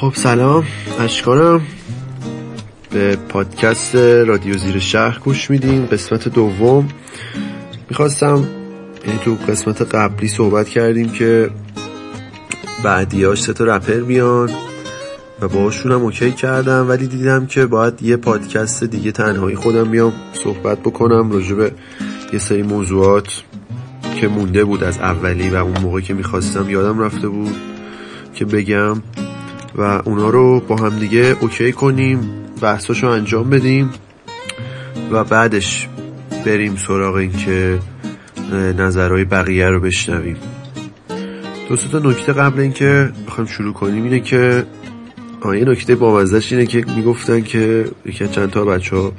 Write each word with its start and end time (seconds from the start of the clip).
خب 0.00 0.12
سلام. 0.14 0.64
اشکانم 1.00 1.60
به 2.90 3.16
پادکست 3.16 3.94
رادیو 3.94 4.58
زیر 4.58 4.78
شهر 4.78 5.18
گوش 5.18 5.50
میدیم 5.50 5.86
قسمت 5.86 6.28
دوم. 6.28 6.88
می‌خواستم 7.90 8.48
یعنی 9.06 9.18
تو 9.24 9.36
قسمت 9.48 9.94
قبلی 9.94 10.28
صحبت 10.28 10.68
کردیم 10.68 11.08
که 11.08 11.50
بعدیاش 12.84 13.42
سه 13.42 13.52
تا 13.52 13.64
رپر 13.64 14.00
بیان 14.00 14.50
و 15.40 15.48
باشون 15.48 15.92
هم 15.92 16.02
اوکی 16.02 16.32
کردم 16.32 16.88
ولی 16.88 17.06
دیدم 17.06 17.46
که 17.46 17.66
باید 17.66 18.02
یه 18.02 18.16
پادکست 18.16 18.84
دیگه 18.84 19.12
تنهایی 19.12 19.56
خودم 19.56 19.90
بیام 19.90 20.12
صحبت 20.32 20.78
بکنم 20.78 21.32
راجع 21.32 21.54
به 21.54 21.72
یه 22.32 22.38
سری 22.38 22.62
موضوعات 22.62 23.42
که 24.20 24.28
مونده 24.28 24.64
بود 24.64 24.84
از 24.84 24.98
اولی 24.98 25.50
و 25.50 25.56
اون 25.56 25.80
موقع 25.82 26.00
که 26.00 26.14
می‌خواستم 26.14 26.70
یادم 26.70 26.98
رفته 27.00 27.28
بود 27.28 27.56
که 28.34 28.44
بگم. 28.44 29.02
و 29.80 30.02
اونا 30.04 30.30
رو 30.30 30.60
با 30.60 30.76
هم 30.76 30.98
دیگه 30.98 31.36
اوکی 31.40 31.72
کنیم 31.72 32.30
بحثاشو 32.62 33.06
انجام 33.06 33.50
بدیم 33.50 33.90
و 35.10 35.24
بعدش 35.24 35.88
بریم 36.46 36.76
سراغ 36.76 37.14
این 37.14 37.32
که 37.32 37.78
نظرهای 38.78 39.24
بقیه 39.24 39.68
رو 39.68 39.80
بشنویم. 39.80 40.36
دو 41.68 41.76
تا 41.76 41.98
نکته 41.98 42.32
قبل 42.32 42.60
اینکه 42.60 43.10
بخوایم 43.26 43.50
شروع 43.50 43.72
کنیم 43.72 44.04
اینه 44.04 44.20
که 44.20 44.66
یه 45.44 45.64
نکته 45.64 45.94
بامزش 45.94 46.52
اینه 46.52 46.66
که 46.66 46.84
می‌گفتن 46.96 47.42
که 47.42 47.84
یکی 48.06 48.28
چند 48.28 48.50
تا 48.50 48.64
بچه 48.64 48.96
ها 48.96 49.12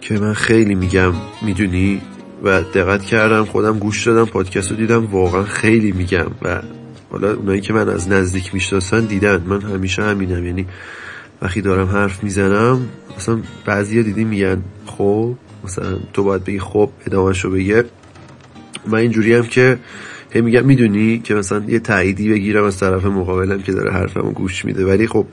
که 0.00 0.18
من 0.18 0.34
خیلی 0.34 0.74
میگم 0.74 1.12
می‌دونی 1.42 2.00
و 2.42 2.62
دقت 2.62 3.02
کردم 3.02 3.44
خودم 3.44 3.78
گوش 3.78 4.06
دادم 4.06 4.24
پادکست 4.24 4.70
رو 4.70 4.76
دیدم 4.76 5.06
واقعا 5.06 5.42
خیلی 5.42 5.92
میگم 5.92 6.26
و 6.42 6.62
حالا 7.12 7.34
اونایی 7.34 7.60
که 7.60 7.72
من 7.72 7.88
از 7.88 8.08
نزدیک 8.08 8.54
می‌شناسن 8.54 9.04
دیدن. 9.04 9.42
من 9.46 9.60
همیشه 9.60 10.02
همینم. 10.02 10.46
یعنی 10.46 10.66
وقتی 11.42 11.60
دارم 11.60 11.86
حرف 11.88 12.24
می‌زنم 12.24 12.88
مثلا 13.16 13.38
بعضی 13.66 14.02
دیدی 14.02 14.24
میگن 14.24 14.62
خب 14.86 15.34
مثلا 15.64 15.96
تو 16.12 16.24
باید 16.24 16.44
بگی 16.44 16.58
خب 16.58 16.90
ادامهشو 17.06 17.50
بگه. 17.50 17.84
من 18.86 18.98
اینجوری 18.98 19.34
هم 19.34 19.42
که 19.42 19.78
هی 20.30 20.40
میگم 20.40 20.64
می‌دونی 20.64 21.18
که 21.18 21.34
مثلا 21.34 21.64
یه 21.68 21.78
تاییدی 21.78 22.30
بگیرم 22.30 22.64
از 22.64 22.78
طرف 22.78 23.04
مقابلم 23.04 23.62
که 23.62 23.72
داره 23.72 23.92
حرفمو 23.92 24.30
گوش 24.30 24.64
میده. 24.64 24.86
ولی 24.86 25.06
خب 25.06 25.26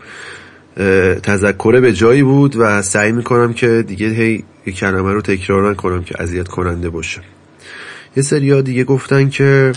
تذکره 1.24 1.80
به 1.80 1.94
جایی 1.94 2.24
بود 2.24 2.56
و 2.56 2.82
سعی 2.82 3.12
می‌کنم 3.12 3.54
که 3.54 3.84
دیگه 3.88 4.08
هی 4.08 4.44
یه 4.66 4.74
کلمه 4.74 5.14
رو 5.14 5.22
تکرار 5.22 5.72
نکنم 5.72 6.04
که 6.04 6.16
اذیت 6.22 6.48
کننده 6.48 6.90
باشه. 6.90 7.22
یه 8.18 8.24
سری 8.24 8.62
دیگه 8.62 8.84
گفتن 8.84 9.30
که 9.30 9.72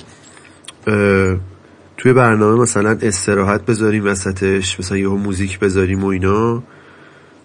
توی 2.02 2.12
برنامه 2.12 2.62
مثلا 2.62 2.98
استراحت 3.02 3.66
بذاریم 3.66 4.04
وسطش 4.04 4.80
مثلا 4.80 4.98
یه 4.98 5.08
موزیک 5.08 5.58
بذاریم 5.58 6.04
و 6.04 6.06
اینا. 6.06 6.62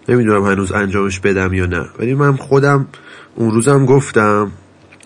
نمی‌دونم 0.08 0.44
هنوز 0.44 0.72
انجامش 0.72 1.20
بدم 1.20 1.54
یا 1.54 1.66
نه. 1.66 1.86
ولی 1.98 2.14
من 2.14 2.36
خودم 2.36 2.86
اون 3.34 3.50
روزم 3.50 3.86
گفتم 3.86 4.52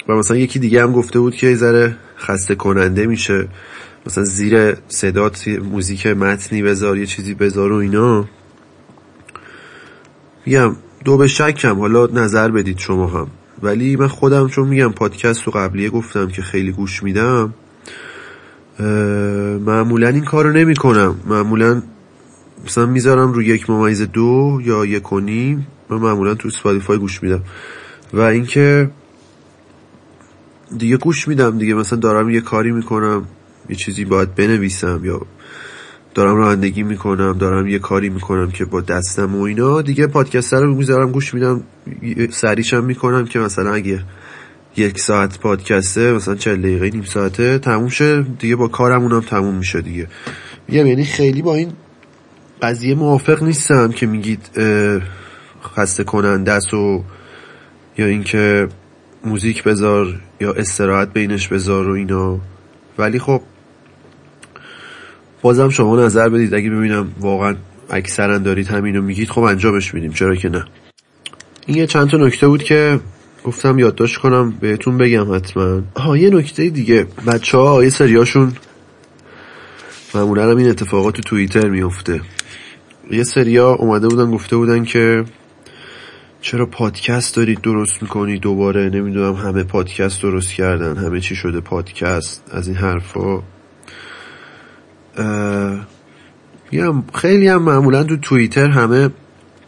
و 0.09 0.13
مثلا 0.13 0.37
یکی 0.37 0.59
دیگه 0.59 0.83
هم 0.83 0.93
گفته 0.93 1.19
بود 1.19 1.35
که 1.35 1.55
ذره 1.55 1.97
خسته 2.19 2.55
کننده 2.55 3.07
میشه. 3.07 3.49
مثلا 4.07 4.25
زیر 4.25 4.77
صدات 4.89 5.49
موزیک 5.49 6.07
متنی 6.07 6.63
بذار 6.63 6.99
یه 6.99 7.07
چیزی 7.07 7.35
بذار 7.35 7.73
و 7.73 7.77
اینا. 7.77 8.25
میگم 10.47 10.77
دو 11.05 11.17
به 11.17 11.29
شکم 11.29 11.81
حالا 11.81 12.07
نظر 12.07 12.51
بدید 12.51 12.79
شما 12.79 13.07
هم. 13.07 13.27
ولی 13.63 13.97
من 13.97 14.09
خودم 14.09 14.49
چون 14.49 14.69
میگم 14.69 14.93
پادکست 14.93 15.43
رو 15.43 15.53
قبلیه 15.53 15.91
گفتم 15.91 16.29
که 16.29 16.43
خیلی 16.43 16.73
گوش 16.73 17.03
میدم 17.03 17.55
معمولا 19.67 20.09
این 20.09 20.25
کار 20.25 20.45
رو 20.45 20.53
نمی 20.53 20.75
کنم 20.75 21.15
معمولا 21.27 21.83
مثلا 22.67 22.87
می‌ذارم 22.87 23.33
رو 23.33 23.43
یک 23.43 23.71
ممیز 23.71 24.03
دو 24.03 24.61
یا 24.65 24.85
یک 24.85 25.13
و 25.13 25.21
نیم 25.21 25.67
من 25.91 25.97
معمولا 25.97 26.35
تو 26.35 26.51
سپادیفای 26.51 26.99
گوش 26.99 27.23
میدم. 27.23 27.41
و 28.13 28.21
اینکه 28.21 28.91
دیگه 30.79 30.97
گوش 30.97 31.29
میدم 31.29 31.59
دیگه 31.59 31.75
مثلا 31.75 31.99
دارم 31.99 32.31
یه 32.31 32.41
کاری 32.41 32.73
می‌کنم 32.73 33.25
یه 33.69 33.77
چیزی 33.77 34.05
باید 34.05 34.35
بنویسم 34.35 35.01
یا 35.05 35.21
دارم 36.15 36.37
رانندگی 36.37 36.83
می‌کنم 36.83 37.39
دارم 37.39 37.67
یه 37.67 37.79
کاری 37.79 38.09
می‌کنم 38.09 38.51
که 38.51 38.65
با 38.65 38.81
دستم 38.81 39.37
و 39.37 39.43
اینا 39.43 39.83
دیگه 39.83 40.07
پادکست 40.07 40.55
رو 40.55 40.75
می‌ذارم 40.75 41.13
گوش 41.13 41.35
میدم 41.35 41.63
سریشم 42.31 42.85
می‌کنم 42.85 43.25
که 43.25 43.39
مثلا 43.39 43.75
اگه 43.75 44.03
یک 44.77 44.99
ساعت 44.99 45.39
پادکسته 45.39 46.13
مثلا 46.13 46.35
چه 46.35 46.57
دقیقه 46.57 46.91
نیم 46.91 47.05
ساعته 47.05 47.59
تموم 47.59 47.89
شه. 47.89 48.23
دیگه 48.23 48.57
با 48.57 48.69
کارمونم 48.69 49.21
تموم 49.21 49.55
میشه 49.55 49.81
دیگه. 49.81 50.09
میگم 50.69 50.87
یعنی 50.87 51.05
خیلی 51.05 51.43
با 51.43 51.55
این 51.55 51.73
قضیه 52.63 52.95
موافق 52.95 53.43
نیستم 53.43 53.93
که 53.93 54.07
میگید 54.07 54.51
خسته 55.77 56.05
کننده 56.05 56.53
است 56.53 56.75
و 56.75 57.05
یا 57.99 58.07
اینکه 58.07 58.69
موزیک 59.25 59.65
بذار 59.65 60.21
یا 60.41 60.53
استراحت 60.53 61.13
بینش 61.13 61.49
بذار 61.49 61.89
و 61.89 61.93
اینا. 61.93 62.39
ولی 62.99 63.19
خب 63.19 63.43
بازم 65.43 65.69
شما 65.69 65.97
نظر 66.05 66.29
بدید. 66.29 66.55
اگه 66.55 66.71
ببینم 66.71 67.13
واقعا 67.21 67.57
اکثرا 67.91 68.39
دارید 68.39 68.69
همینو 68.69 69.03
میگید 69.03 69.31
خب 69.31 69.43
انجامش 69.43 69.95
میدیم. 69.95 70.13
چرا 70.13 70.35
که 70.35 70.49
نه. 70.49 70.65
این 71.67 71.77
یه 71.77 71.87
چند 71.87 72.11
تا 72.11 72.17
نکته 72.17 72.49
بود 72.49 72.63
که 72.63 73.01
گفتم 73.45 73.79
یادداشت 73.79 74.19
کنم 74.19 74.51
بهتون 74.61 74.99
بگم 74.99 75.35
حتما. 75.35 75.83
ها 75.97 76.17
یه 76.17 76.31
نکته 76.31 76.71
دیگه. 76.71 77.07
بچه 77.27 77.59
ها 77.59 77.85
یه 77.85 77.91
سریاشون 77.91 78.53
معمولا 80.15 80.51
هم 80.51 80.57
این 80.57 80.69
اتفاقات 80.69 81.15
تو 81.15 81.23
توییتر 81.23 81.69
میفته 81.69 82.21
یه 83.11 83.25
سریا 83.25 83.71
اومده 83.73 84.09
بودن 84.09 84.31
گفته 84.31 84.57
بودن 84.57 84.85
که 84.85 85.25
چرا 86.41 86.67
پادکست 86.67 87.37
دارید 87.37 87.61
درست 87.61 88.03
می‌کنید 88.03 88.41
دوباره؟ 88.41 88.91
نمی‌دونم 88.91 89.35
همه 89.35 89.65
پادکست 89.65 90.23
درست 90.23 90.53
کردن 90.53 90.97
همه 90.97 91.21
چی 91.21 91.37
شده 91.37 91.61
پادکست 91.61 92.45
از 92.51 92.69
این 92.69 92.77
حرفا. 92.77 93.43
خیلی 97.15 97.49
هم 97.49 97.63
معمولا 97.63 98.05
تو 98.05 98.17
توییتر 98.17 98.71
همه 98.71 99.11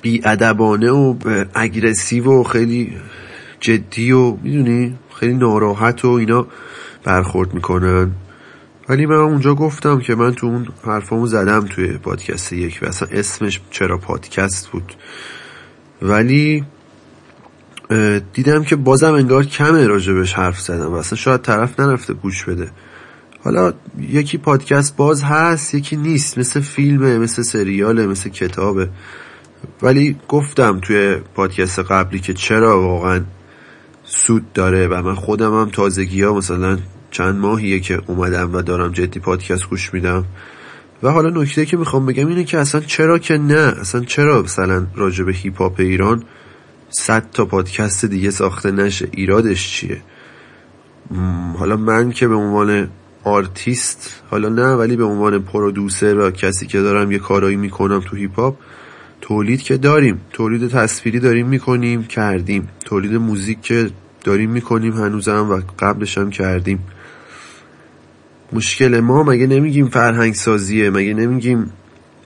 بیادبانه 0.02 0.90
و 0.90 1.14
اگرسیو 1.54 2.40
و 2.40 2.42
خیلی 2.42 2.92
جدی 3.64 4.12
و 4.12 4.36
می‌دونی 4.42 4.98
خیلی 5.20 5.34
ناراحت 5.34 6.04
و 6.04 6.08
اینا 6.08 6.46
برخورد 7.04 7.54
می‌کنن. 7.54 8.12
ولی 8.88 9.06
من 9.06 9.16
اونجا 9.16 9.54
گفتم 9.54 10.00
که 10.00 10.14
من 10.14 10.34
تو 10.34 10.46
اون 10.46 10.68
حرفامو 10.84 11.26
زدم 11.26 11.66
توی 11.66 11.86
پادکست 11.86 12.52
یک 12.52 12.78
و 12.82 12.86
اصلا 12.86 13.08
اسمش 13.12 13.60
چرا 13.70 13.98
پادکست 13.98 14.68
بود. 14.68 14.92
ولی 16.02 16.64
دیدم 18.32 18.64
که 18.64 18.76
بازم 18.76 19.14
انگار 19.14 19.44
کمه 19.44 19.86
راجبش 19.86 20.32
حرف 20.32 20.60
زدم 20.60 20.92
و 20.92 20.94
اصلا 20.94 21.16
شاید 21.16 21.42
طرف 21.42 21.80
نرفته 21.80 22.14
گوش 22.14 22.44
بده. 22.44 22.70
حالا 23.44 23.72
یکی 24.00 24.38
پادکست 24.38 24.96
باز 24.96 25.22
هست 25.22 25.74
یکی 25.74 25.96
نیست. 25.96 26.38
مثل 26.38 26.60
فیلمه 26.60 27.18
مثل 27.18 27.42
سریاله 27.42 28.06
مثل 28.06 28.30
کتابه. 28.30 28.88
ولی 29.82 30.16
گفتم 30.28 30.80
توی 30.80 31.16
پادکست 31.34 31.78
قبلی 31.78 32.20
که 32.20 32.34
چرا 32.34 32.82
واقعا 32.82 33.20
سود 34.14 34.52
داره 34.52 34.88
و 34.88 35.02
من 35.02 35.14
خودم 35.14 35.60
هم 35.60 35.70
تازگی 35.70 36.22
ها 36.22 36.34
مثلا 36.34 36.78
چند 37.10 37.34
ماهیه 37.34 37.80
که 37.80 38.00
اومدم 38.06 38.54
و 38.54 38.62
دارم 38.62 38.92
جدی 38.92 39.20
پادکست 39.20 39.68
گوش 39.68 39.94
میدم. 39.94 40.24
و 41.02 41.08
حالا 41.08 41.42
نکته 41.42 41.66
که 41.66 41.76
می‌خوام 41.76 42.06
بگم 42.06 42.26
اینه 42.26 42.44
که 42.44 42.58
اصلا 42.58 42.80
چرا 42.80 43.18
که 43.18 43.38
نه؟ 43.38 43.74
اصلا 43.80 44.00
چرا 44.00 44.42
مثلا 44.42 44.86
راجع 44.96 45.24
به 45.24 45.32
هیپ 45.32 45.62
هاپ 45.62 45.74
ایران 45.78 46.22
صد 46.90 47.30
تا 47.32 47.44
پادکست 47.44 48.04
دیگه 48.04 48.30
ساخته 48.30 48.70
نشه؟ 48.70 49.08
ایرادش 49.12 49.70
چیه؟ 49.70 50.02
حالا 51.58 51.76
من 51.76 52.10
که 52.10 52.28
به 52.28 52.34
عنوان 52.34 52.88
آرتیست 53.24 54.22
حالا 54.30 54.48
نه 54.48 54.74
ولی 54.74 54.96
به 54.96 55.04
عنوان 55.04 55.42
producer 55.42 56.18
و 56.18 56.30
کسی 56.30 56.66
که 56.66 56.80
دارم 56.80 57.12
یه 57.12 57.18
کارایی 57.18 57.56
می‌کنم 57.56 58.00
تو 58.00 58.16
hip 58.16 58.40
hop 58.40 58.56
تولید 59.20 59.62
که 59.62 59.76
داریم 59.76 60.20
تولید 60.32 60.68
تصویری 60.68 61.20
داریم 61.20 61.46
می‌کنیم 61.46 62.04
کردیم. 62.04 62.68
تولید 62.84 63.14
موزیک 63.14 63.60
که 63.60 63.90
داریم 64.24 64.50
می‌کنیم 64.50 64.92
هنوزم 64.92 65.50
و 65.50 65.60
قبلش 65.78 66.18
هم 66.18 66.30
کردیم. 66.30 66.78
مشکل 68.52 69.00
ما 69.00 69.22
مگه 69.22 69.46
نمیگیم 69.46 69.88
فرهنگ 69.88 70.34
سازیه 70.34 70.90
مگه 70.90 71.14
نمیگیم 71.14 71.70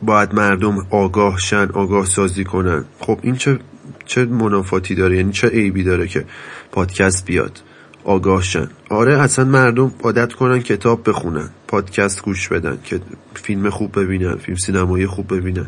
باید 0.02 0.34
مردم 0.34 0.86
آگاه 0.90 1.38
شن 1.38 1.68
آگاه 1.72 2.06
سازی 2.06 2.44
کنن؟ 2.44 2.84
خب 3.00 3.18
این 3.22 3.36
چه 3.36 3.58
چه 4.06 4.24
منافاتی 4.24 4.94
داره؟ 4.94 5.16
یعنی 5.16 5.32
چه 5.32 5.48
عیبی 5.48 5.82
داره 5.82 6.06
که 6.06 6.24
پادکست 6.72 7.24
بیاد؟ 7.24 7.60
آگاه 8.04 8.42
شن. 8.42 8.68
آره 8.90 9.18
اصلا 9.18 9.44
مردم 9.44 9.92
عادت 10.02 10.32
کنن 10.32 10.58
کتاب 10.58 11.08
بخونن 11.08 11.48
پادکست 11.68 12.22
گوش 12.22 12.48
بدن 12.48 12.78
که 12.84 13.00
فیلم 13.34 13.70
خوب 13.70 14.00
ببینن 14.00 14.36
فیلم 14.36 14.56
سینمایی 14.56 15.06
خوب 15.06 15.34
ببینن. 15.34 15.66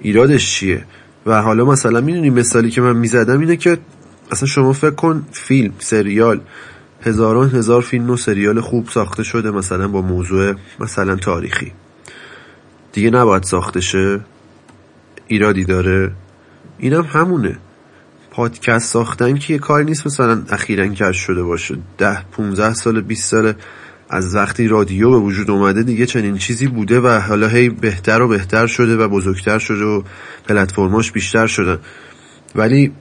ایرادش 0.00 0.50
چیه؟ 0.50 0.84
و 1.26 1.42
حالا 1.42 1.64
مثلا 1.64 2.00
می‌دونی 2.00 2.30
مثالی 2.30 2.70
که 2.70 2.80
من 2.80 2.96
می‌زدم 2.96 3.40
اینه 3.40 3.56
که 3.56 3.78
اصلا 4.32 4.48
شما 4.48 4.72
فکر 4.72 4.90
کن 4.90 5.26
فیلم 5.32 5.72
سریال 5.78 6.40
هزاران 7.02 7.50
هزار 7.50 7.82
فیلم 7.82 8.10
و 8.10 8.16
سریال 8.16 8.60
خوب 8.60 8.88
ساخته 8.88 9.22
شده 9.22 9.50
مثلا 9.50 9.88
با 9.88 10.02
موضوع 10.02 10.54
مثلا 10.80 11.16
تاریخی. 11.16 11.72
دیگه 12.92 13.10
نباید 13.10 13.42
ساخته 13.42 13.80
شه. 13.80 14.20
ایرادی 15.26 15.64
داره. 15.64 16.12
اینم 16.78 17.02
هم 17.02 17.20
همونه. 17.20 17.58
پادکست 18.30 18.92
ساختن 18.92 19.38
که 19.38 19.52
یه 19.52 19.58
کاری 19.58 19.84
نیست 19.84 20.06
مثلا 20.06 20.42
اخیرا 20.48 20.86
کش 20.86 21.16
شده 21.16 21.42
باشه. 21.42 21.76
ده 21.98 22.24
15 22.32 22.74
سال 22.74 23.00
20 23.00 23.30
سال 23.30 23.52
از 24.10 24.34
وقتی 24.34 24.68
رادیو 24.68 25.10
به 25.10 25.16
وجود 25.16 25.50
اومده 25.50 25.82
دیگه 25.82 26.06
چنین 26.06 26.38
چیزی 26.38 26.66
بوده 26.66 27.00
و 27.00 27.20
حالا 27.20 27.48
هی 27.48 27.68
بهتر 27.68 28.22
و 28.22 28.28
بهتر 28.28 28.66
شده 28.66 28.96
و 28.96 29.08
بزرگتر 29.08 29.58
شده 29.58 29.84
و 29.84 30.02
پلتفرماش 30.48 31.12
بیشتر 31.12 31.46
شدن 31.46 31.78
ولی 32.54 32.92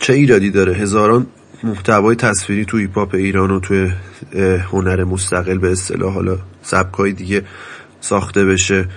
چه 0.00 0.12
ایرادی 0.12 0.50
داره 0.50 0.74
هزاران 0.74 1.26
محتوای 1.62 2.16
تصویری 2.16 2.64
تو 2.64 2.76
هیپاپ 2.76 3.14
ایران 3.14 3.50
و 3.50 3.60
توی 3.60 3.90
هنر 4.72 5.04
مستقل 5.04 5.58
به 5.58 5.72
اصطلاح 5.72 6.14
حالا 6.14 6.38
سبکای 6.62 7.12
دیگه 7.12 7.42
ساخته 8.00 8.44
بشه؟ 8.44 8.88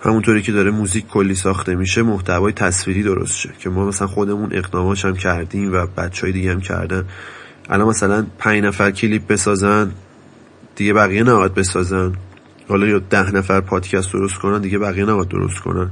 همونطوری 0.00 0.42
که 0.42 0.52
داره 0.52 0.70
موزیک 0.70 1.06
کلی 1.06 1.34
ساخته 1.34 1.74
میشه 1.74 2.02
محتوای 2.02 2.52
تصویری 2.52 3.02
درست 3.02 3.36
شه 3.36 3.50
که 3.58 3.70
ما 3.70 3.86
مثلا 3.86 4.08
خودمون 4.08 4.48
اقداماش 4.52 5.04
هم 5.04 5.16
کردیم 5.16 5.72
و 5.72 5.86
بچه 5.86 6.22
های 6.22 6.32
دیگه 6.32 6.52
هم 6.52 6.60
کردن. 6.60 7.04
الان 7.68 7.88
مثلا 7.88 8.26
پنج 8.38 8.64
نفر 8.64 8.90
کلیپ 8.90 9.26
بسازن 9.26 9.92
دیگه 10.76 10.92
بقیه 10.92 11.22
نباید 11.22 11.54
بسازن. 11.54 12.12
حالا 12.68 12.86
یا 12.86 12.98
ده 12.98 13.30
نفر 13.30 13.60
پادکست 13.60 14.12
درست 14.12 14.34
کنن 14.34 14.60
دیگه 14.60 14.78
بقیه 14.78 15.04
نباید 15.04 15.28
درست 15.28 15.58
کنن. 15.58 15.90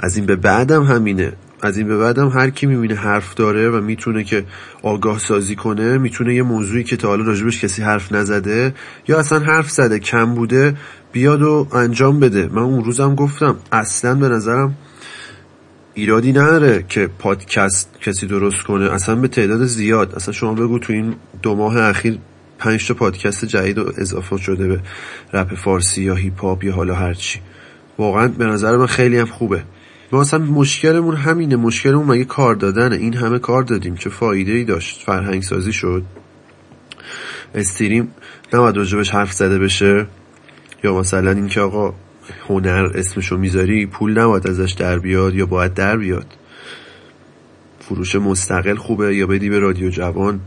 از 0.00 0.16
این 0.16 0.26
به 0.26 0.36
بعدم 0.36 0.82
همینه. 0.82 1.32
از 1.62 1.78
این 1.78 1.88
به 1.88 1.96
بعدم 1.96 2.28
هر 2.28 2.50
کی 2.50 2.66
می‌بینه 2.66 2.94
حرف 2.94 3.34
داره 3.34 3.70
و 3.70 3.80
می‌تونه 3.80 4.24
که 4.24 4.44
آگاه 4.82 5.18
سازی 5.18 5.56
کنه 5.56 5.98
می‌تونه 5.98 6.34
یه 6.34 6.42
موضوعی 6.42 6.84
که 6.84 6.96
تا 6.96 7.08
حالا 7.08 7.24
راجبش 7.24 7.64
کسی 7.64 7.82
حرف 7.82 8.12
نزده 8.12 8.74
یا 9.08 9.18
اصلا 9.18 9.38
حرف 9.38 9.70
زده 9.70 9.98
کم 9.98 10.34
بوده 10.34 10.76
بیاد 11.12 11.42
و 11.42 11.68
انجام 11.72 12.20
بده. 12.20 12.48
من 12.52 12.62
اون 12.62 12.84
روزم 12.84 13.14
گفتم 13.14 13.56
اصلا 13.72 14.14
به 14.14 14.28
نظرم 14.28 14.74
ایرادی 15.94 16.32
نداره 16.32 16.84
که 16.88 17.08
پادکست 17.18 17.90
کسی 18.00 18.26
درست 18.26 18.62
کنه. 18.62 18.92
اصلا 18.92 19.14
به 19.14 19.28
تعداد 19.28 19.64
زیاد. 19.64 20.14
اصلا 20.14 20.34
شما 20.34 20.54
بگو 20.54 20.78
تو 20.78 20.92
این 20.92 21.14
دو 21.42 21.54
ماه 21.54 21.78
اخیر 21.78 22.18
پنج 22.58 22.88
تا 22.88 22.94
پادکست 22.94 23.44
جدید 23.44 23.78
اضافه 23.78 24.36
شده 24.36 24.68
به 24.68 24.80
رپ 25.32 25.54
فارسی 25.54 26.02
یا 26.02 26.14
هیپ 26.14 26.40
هاپ 26.40 26.64
یا 26.64 26.74
حالا 26.74 26.94
هرچی 26.94 27.40
واقعا 27.98 28.28
به 28.28 28.44
نظر 28.44 28.76
من 28.76 28.86
خیلی 28.86 29.18
هم 29.18 29.26
خوبه. 29.26 29.62
ما 30.12 30.20
اصلا 30.20 30.38
مشکلمون 30.38 31.16
همینه 31.16 31.56
مشکلمون 31.56 32.06
مگه 32.06 32.24
کار 32.24 32.54
دادنه؟ 32.54 32.96
این 32.96 33.14
همه 33.14 33.38
کار 33.38 33.62
دادیم. 33.62 33.94
چه 33.94 34.10
فایده 34.10 34.52
ای 34.52 34.64
داشت؟ 34.64 35.02
فرهنگ 35.06 35.42
سازی 35.42 35.72
شد. 35.72 36.02
استریم 37.54 38.10
نباید 38.52 38.76
راجبش 38.76 39.10
حرف 39.10 39.32
زده 39.32 39.58
بشه. 39.58 40.06
یا 40.84 40.98
مثلا 40.98 41.30
اینکه 41.30 41.60
آقا 41.60 41.94
هنر 42.48 42.90
اسمشو 42.94 43.36
می‌ذاری 43.36 43.86
پول 43.86 44.18
نباید 44.18 44.46
ازش 44.46 44.72
در 44.72 44.98
بیاد 44.98 45.34
یا 45.34 45.46
باید 45.46 45.74
در 45.74 45.96
بیاد. 45.96 46.26
فروش 47.80 48.16
مستقل 48.16 48.74
خوبه 48.74 49.16
یا 49.16 49.26
بدی 49.26 49.50
به 49.50 49.58
رادیو 49.58 49.90
جوان 49.90 50.40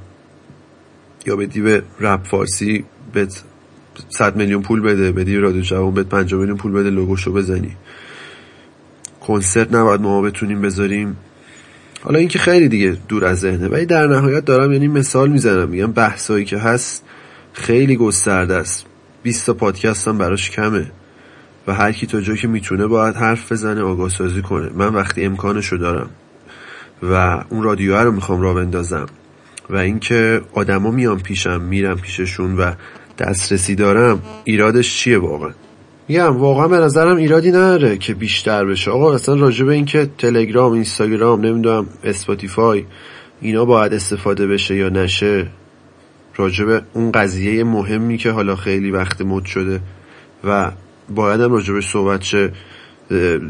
یا 1.25 1.35
بدی 1.35 1.61
به 1.61 1.83
رپ 1.99 2.23
فارسی 2.27 2.85
به 3.13 3.27
صد 4.09 4.35
میلیون 4.35 4.61
پول 4.61 4.81
بده. 4.81 5.11
بدی 5.11 5.37
رادیو 5.37 5.61
جوان 5.61 5.93
بهت 5.93 6.07
5 6.07 6.33
میلیون 6.33 6.57
پول 6.57 6.71
بده. 6.71 6.89
لوگوشو 6.89 7.33
بزنی. 7.33 7.75
کنسرت 9.21 9.73
نباید 9.73 10.01
ما 10.01 10.21
بتونیم 10.21 10.61
بذاریم. 10.61 11.17
حالا 12.03 12.19
اینکه 12.19 12.39
خیلی 12.39 12.67
دیگه 12.67 12.97
دور 13.07 13.25
از 13.25 13.39
ذهنه 13.39 13.67
ولی 13.67 13.85
در 13.85 14.07
نهایت 14.07 14.45
دارم 14.45 14.71
یعنی 14.71 14.87
مثال 14.87 15.29
می‌زنم 15.29 15.69
میگم 15.69 15.91
بحثایی 15.91 16.45
که 16.45 16.57
هست 16.57 17.03
خیلی 17.53 17.95
گسترده 17.95 18.55
است. 18.55 18.85
20 19.23 19.45
تا 19.45 19.53
پادکست 19.53 20.07
هم 20.07 20.17
براش 20.17 20.51
کمه 20.51 20.91
و 21.67 21.73
هر 21.73 21.91
کی 21.91 22.07
تا 22.07 22.21
جایی 22.21 22.39
که 22.39 22.47
می‌تونه 22.47 22.87
باید 22.87 23.15
حرف 23.15 23.51
بزنه 23.51 23.81
آگاه 23.81 24.09
سازی 24.09 24.41
کنه. 24.41 24.69
من 24.75 24.87
وقتی 24.87 25.25
امکانشو 25.25 25.77
دارم 25.77 26.09
و 27.03 27.43
اون 27.49 27.63
رادیو 27.63 27.97
رو 27.97 28.11
می‌خوام 28.11 28.41
را 28.41 28.53
بندازم 28.53 29.05
و 29.69 29.77
اینکه 29.77 30.41
آدما 30.53 30.91
میان 30.91 31.19
پیشم 31.19 31.61
میرم 31.61 31.99
پیششون 31.99 32.57
و 32.57 32.71
دسترسی 33.17 33.75
دارم 33.75 34.21
ایرادش 34.43 34.95
چیه 34.95 35.17
واقعا؟ 35.17 35.51
میگم 36.11 36.37
واقعا 36.37 36.67
به 36.67 36.77
نظرم 36.77 37.17
ایرادی 37.17 37.49
نداره 37.49 37.97
که 37.97 38.13
بیشتر 38.13 38.65
بشه. 38.65 38.91
آقا 38.91 39.13
اصلا 39.13 39.35
راجع 39.35 39.65
به 39.65 39.73
اینکه 39.73 40.09
تلگرام 40.17 40.73
اینستاگرام 40.73 41.41
نمی‌دونم 41.41 41.87
اسپاتیفای 42.03 42.85
اینا 43.41 43.65
باید 43.65 43.93
استفاده 43.93 44.47
بشه 44.47 44.75
یا 44.75 44.89
نشه 44.89 45.47
راجع 46.35 46.65
به 46.65 46.81
اون 46.93 47.11
قضیه 47.11 47.63
مهمی 47.63 48.17
که 48.17 48.31
حالا 48.31 48.55
خیلی 48.55 48.91
وقت 48.91 49.21
مد 49.21 49.45
شده 49.45 49.79
و 50.43 50.71
باید 51.09 51.41
هم 51.41 51.51
راجع 51.51 51.79
صحبت 51.79 52.21
شه 52.21 52.51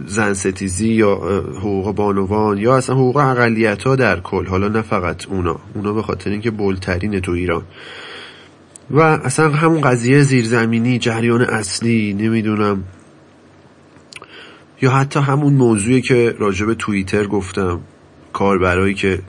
زن 0.08 0.34
ستیزی 0.34 0.88
یا 0.88 1.16
حقوق 1.58 1.96
بانوان 1.96 2.58
یا 2.58 2.78
اصلا 2.78 2.96
حقوق 2.96 3.18
اقلیت 3.18 3.84
ها 3.84 3.96
در 3.96 4.20
کل. 4.20 4.46
حالا 4.46 4.68
نه 4.68 4.82
فقط 4.82 5.28
اونا. 5.28 5.60
اونا 5.76 5.94
به 5.94 6.02
خاطر 6.02 6.30
اینکه 6.30 6.52
بولترینه 6.52 7.20
تو 7.20 7.32
ایران. 7.32 7.64
و 8.92 9.00
اصلا 9.00 9.50
همون 9.50 9.82
قضیه 9.82 10.22
زیرزمینی 10.22 11.00
جریان 11.00 11.42
اصلی 11.42 12.14
نمی‌دونم. 12.14 12.84
یا 14.82 14.92
حتی 14.92 15.20
همون 15.20 15.54
موضوعی 15.54 16.02
که 16.02 16.36
راجع 16.40 16.66
به 16.66 16.76
توییتر 16.76 17.28
گفتم 17.28 17.80
کاربرایی 18.34 18.94
که 18.94 19.20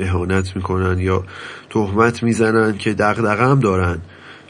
اهانت 0.00 0.56
می‌کنن 0.56 0.98
یا 0.98 1.24
تهمت 1.70 2.22
می‌زنن 2.22 2.78
که 2.78 2.94
دغدغه 2.94 3.46
هم 3.46 3.60
دارن. 3.60 3.98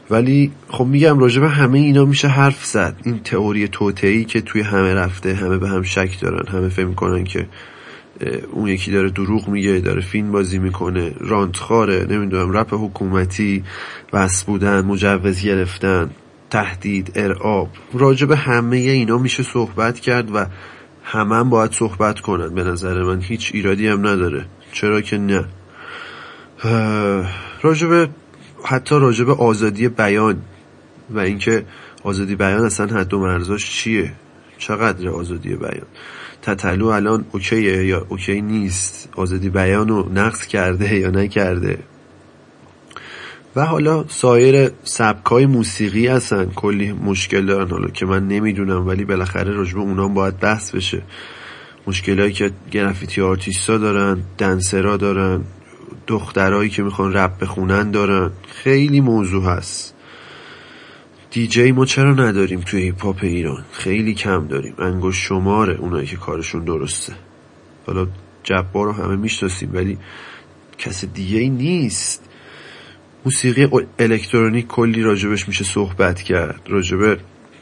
ولی 0.09 0.51
خب 0.67 0.85
میگم 0.85 1.19
راجع 1.19 1.41
به 1.41 1.49
همه 1.49 1.79
اینا 1.79 2.05
میشه 2.05 2.27
حرف 2.27 2.65
زد. 2.65 2.95
این 3.03 3.19
تئوری 3.23 3.67
توتعی 3.67 4.25
که 4.25 4.41
توی 4.41 4.61
همه 4.61 4.93
رفته 4.93 5.33
همه 5.33 5.57
به 5.57 5.69
هم 5.69 5.83
شک 5.83 6.21
دارن 6.21 6.47
همه 6.47 6.69
فهم 6.69 6.87
می‌کنن 6.87 7.23
که 7.23 7.47
اون 8.51 8.67
یکی 8.67 8.91
داره 8.91 9.09
دروغ 9.09 9.47
میگه 9.47 9.79
داره 9.79 10.01
فیلم 10.01 10.31
بازی 10.31 10.59
می‌کنه 10.59 11.13
رانتخاره 11.19 12.05
نمی‌دونم 12.09 12.51
رپ 12.51 12.73
حکومتی 12.73 13.63
بس 14.13 14.43
بودن 14.43 14.81
مجوز 14.81 15.41
گرفتن 15.41 16.09
تهدید 16.49 17.11
ارعاب. 17.15 17.69
راجع 17.93 18.27
به 18.27 18.37
همه 18.37 18.77
اینا 18.77 19.17
میشه 19.17 19.43
صحبت 19.43 19.99
کرد 19.99 20.35
و 20.35 20.45
همه 21.03 21.35
هم 21.35 21.49
باید 21.49 21.71
صحبت 21.71 22.19
کنن 22.19 22.55
به 22.55 22.63
نظر 22.63 23.03
من. 23.03 23.21
هیچ 23.21 23.51
ایرادی 23.53 23.87
هم 23.87 24.07
نداره. 24.07 24.45
چرا 24.73 25.01
که 25.01 25.17
نه. 25.17 25.45
راجب 27.61 28.09
حتی 28.63 28.95
راجب 28.95 29.29
آزادی 29.29 29.87
بیان 29.87 30.41
و 31.09 31.19
اینکه 31.19 31.65
آزادی 32.03 32.35
بیان 32.35 32.65
اصلا 32.65 32.99
حد 32.99 33.13
و 33.13 33.19
مرزاش 33.19 33.71
چیه؟ 33.71 34.11
چقدر 34.57 35.09
آزادی 35.09 35.55
بیان؟ 35.55 35.87
تطلو 36.41 36.87
الان 36.87 37.25
اوکیه 37.31 37.85
یا 37.85 38.05
اوکی 38.09 38.41
نیست؟ 38.41 39.09
آزادی 39.15 39.49
بیان 39.49 39.87
رو 39.87 40.09
نقص 40.13 40.45
کرده 40.45 40.95
یا 40.95 41.09
نکرده؟ 41.09 41.77
و 43.55 43.65
حالا 43.65 44.05
سایر 44.07 44.71
سبکای 44.83 45.45
موسیقی 45.45 46.07
هستن. 46.07 46.45
کلی 46.55 46.91
مشکل 46.91 47.45
دارن 47.45 47.69
حالا 47.69 47.87
که 47.87 48.05
من 48.05 48.27
نمی‌دونم 48.27 48.87
ولی 48.87 49.05
بالاخره 49.05 49.51
راجب 49.51 49.77
اونا 49.77 50.07
باید 50.07 50.39
بحث 50.39 50.75
بشه. 50.75 51.01
مشکلایی 51.87 52.33
که 52.33 52.51
گرافیتی 52.71 53.21
آرتیستا 53.21 53.77
دارن 53.77 54.23
دنسرا 54.37 54.97
دارن 54.97 55.41
دخترایی 56.07 56.69
که 56.69 56.83
می‌خوان 56.83 57.13
رپ 57.13 57.39
بخونن 57.39 57.91
دارن. 57.91 58.31
خیلی 58.47 59.01
موضوع 59.01 59.43
هست. 59.43 59.93
دیجی 61.31 61.71
ما 61.71 61.85
چرا 61.85 62.13
نداریم 62.13 62.59
توی 62.59 62.81
هیپ 62.81 63.15
ایران؟ 63.21 63.65
خیلی 63.71 64.13
کم 64.13 64.47
داریم. 64.47 64.73
انگوش 64.79 65.27
شماره 65.27 65.75
اونایی 65.75 66.07
که 66.07 66.15
کارشون 66.15 66.63
درسته. 66.63 67.13
حالا 67.87 68.07
جبار 68.43 68.85
رو 68.85 68.91
همه 68.91 69.15
می‌شناسیم 69.15 69.69
ولی 69.73 69.97
کس 70.77 71.05
دیگه 71.05 71.39
ای 71.39 71.49
نیست. 71.49 72.29
موسیقی 73.25 73.67
الکترونیک 73.99 74.67
کلی 74.67 75.01
راجبش 75.01 75.47
میشه 75.47 75.63
صحبت 75.63 76.21
کرد. 76.21 76.61
راجب 76.67 77.17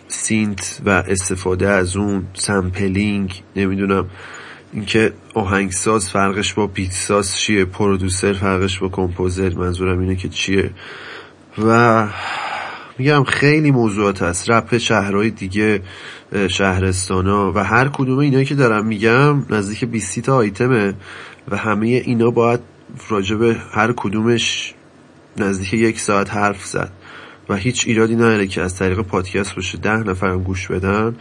synth 0.08 0.82
و 0.86 0.90
استفاده 0.90 1.70
از 1.70 1.96
اون 1.96 2.28
sampling 2.34 3.44
نمی‌دونم 3.56 4.10
اینکه 4.74 5.14
آهنگساز 5.34 6.10
فرقش 6.10 6.54
با 6.54 6.68
beat 6.68 7.14
ساز 7.14 7.38
چیه 7.38 7.66
producer 7.66 8.34
فرقش 8.34 8.80
با 8.80 8.90
composer 8.90 9.54
منظورم 9.54 10.00
اینه 10.00 10.16
که 10.16 10.30
چیه. 10.30 10.72
و 11.66 12.08
میگم 12.98 13.24
خیلی 13.24 13.72
موضوعات 13.72 14.22
هست. 14.22 14.50
رپ 14.50 14.78
شهرهای 14.78 15.30
دیگه 15.30 15.82
شهرستانا 16.48 17.52
و 17.56 17.60
هر 17.60 17.88
کدوم 17.88 18.20
اینایی 18.20 18.46
که 18.46 18.56
دارم 18.56 18.86
میگم 18.86 19.46
نزدیک 19.50 19.84
20 19.84 20.20
تا 20.20 20.36
آیتمه 20.36 20.94
و 21.48 21.58
همه 21.58 21.88
اینا 21.88 22.32
باید 22.32 22.60
راجب 23.10 23.44
هر 23.72 23.94
کدومش 23.96 24.74
نزدیک 25.38 25.74
یک 25.74 26.00
ساعت 26.00 26.34
حرف 26.34 26.66
زد. 26.66 26.92
و 27.50 27.56
هیچ 27.56 27.88
ایرادی 27.88 28.16
نداره 28.16 28.48
که 28.48 28.62
از 28.62 28.76
طریق 28.76 29.02
پادکست 29.02 29.56
باشه. 29.56 29.78
ده 29.78 29.98
نفرم 29.98 30.44
گوش 30.44 30.68
بدن. 30.68 31.16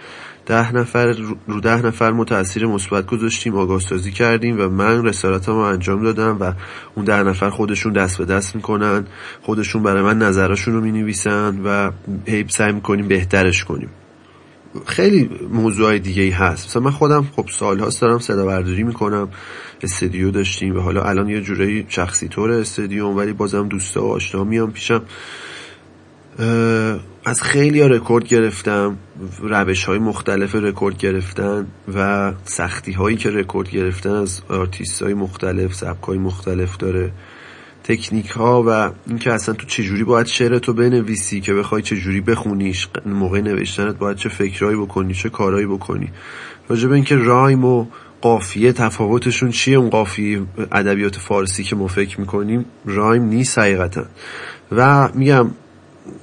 ده 0.47 0.73
نفر 0.73 1.17
رو 1.47 1.61
ده 1.61 1.87
نفر 1.87 2.13
ما 2.13 2.25
تاثیر 2.25 2.67
مثبت 2.67 3.07
گذاشتیم 3.07 3.57
آگاه 3.57 3.81
سازی 3.81 4.13
کردیم 4.13 4.61
و 4.61 4.69
من 4.69 5.05
رسالتم 5.05 5.53
رو 5.53 5.59
انجام 5.59 6.03
دادم 6.03 6.37
و 6.41 6.53
اون 6.95 7.05
ده 7.05 7.23
نفر 7.23 7.51
خودشون 7.51 7.93
دست 7.93 8.19
به 8.19 8.25
دست 8.25 8.57
می‌کنن 8.57 9.07
خودشون 9.43 9.83
برای 9.83 10.03
من 10.03 10.19
نظرشون 10.19 10.75
رو 10.75 10.81
می‌نویسن 10.81 11.61
و 11.65 11.91
هیپ 12.27 12.51
سعی 12.51 12.73
می‌کنیم 12.73 13.09
بهترش 13.09 13.65
کنیم. 13.65 13.89
خیلی 14.87 15.31
موضوع 15.53 15.99
دیگه 15.99 16.23
ای 16.23 16.31
هست. 16.31 16.67
مثلا 16.67 16.83
من 16.83 16.91
خودم 16.91 17.27
خب 17.37 17.49
سالهاست 17.59 18.01
دارم 18.01 18.19
صدا 18.19 18.47
برداری 18.47 18.83
می‌کنم 18.83 19.29
استدیو 19.83 20.31
داشتیم 20.31 20.77
و 20.77 20.81
حالا 20.81 21.03
الان 21.03 21.29
یه 21.29 21.41
جورایی 21.41 21.87
شخصی 21.89 22.29
طور 22.29 22.51
استدیو 22.51 23.07
ولی 23.07 23.33
بازم 23.33 23.69
دوستا 23.69 24.05
و 24.05 24.13
آشنا 24.13 24.45
میام 24.45 24.73
پیشم. 24.73 25.03
از 27.29 27.43
خیلی 27.43 27.83
رکورد 27.83 28.25
گرفتم 28.29 28.99
روش 29.41 29.85
های 29.85 29.99
مختلف 29.99 30.55
رکورد 30.55 30.99
گرفتن 30.99 31.67
و 31.95 32.33
سختی 32.45 32.93
هایی 32.93 33.17
که 33.17 33.31
رکورد 33.31 33.71
گرفتن 33.71 34.11
از 34.11 34.43
آرتیست 34.49 35.03
های 35.03 35.15
مختلف 35.15 35.75
سبک 35.75 36.05
های 36.05 36.19
مختلف 36.19 36.77
داره. 36.77 37.13
تکنیک 37.85 38.31
ها 38.31 38.65
و 38.67 38.91
اینکه 39.07 39.33
اصلا 39.33 39.55
تو 39.55 39.67
چجوری 39.67 40.05
باید 40.05 40.27
شعر 40.27 40.59
تو 40.59 40.73
بنویسی 40.73 41.41
که 41.41 41.55
بخوای 41.55 41.83
چجوری 41.83 42.21
بخونیش 42.21 42.89
موقع 43.07 43.41
نوشتنت 43.41 43.99
باید 43.99 44.17
چه 44.17 44.29
فکرهایی 44.29 44.77
بکنی 44.77 45.15
چه 45.15 45.29
کارهایی 45.29 45.67
بکنی. 45.67 46.11
راجع 46.69 46.89
به 46.89 46.95
اینکه 46.95 47.17
رایم 47.17 47.65
و 47.65 47.87
قافیه 48.21 48.73
تفاوتشون 48.73 49.51
چیه 49.51 49.77
اون 49.77 49.91
قافیه 49.91 50.43
ادبیات 50.73 51.17
فارسی 51.17 51.65
که 51.65 51.77
ما 51.77 51.87
فکر 51.87 52.21
می‌کنیم 52.21 52.65
رایم 52.85 53.23
نیست 53.23 53.59
حقیقتا. 53.59 54.05
و 54.73 55.09
میگم 55.15 55.51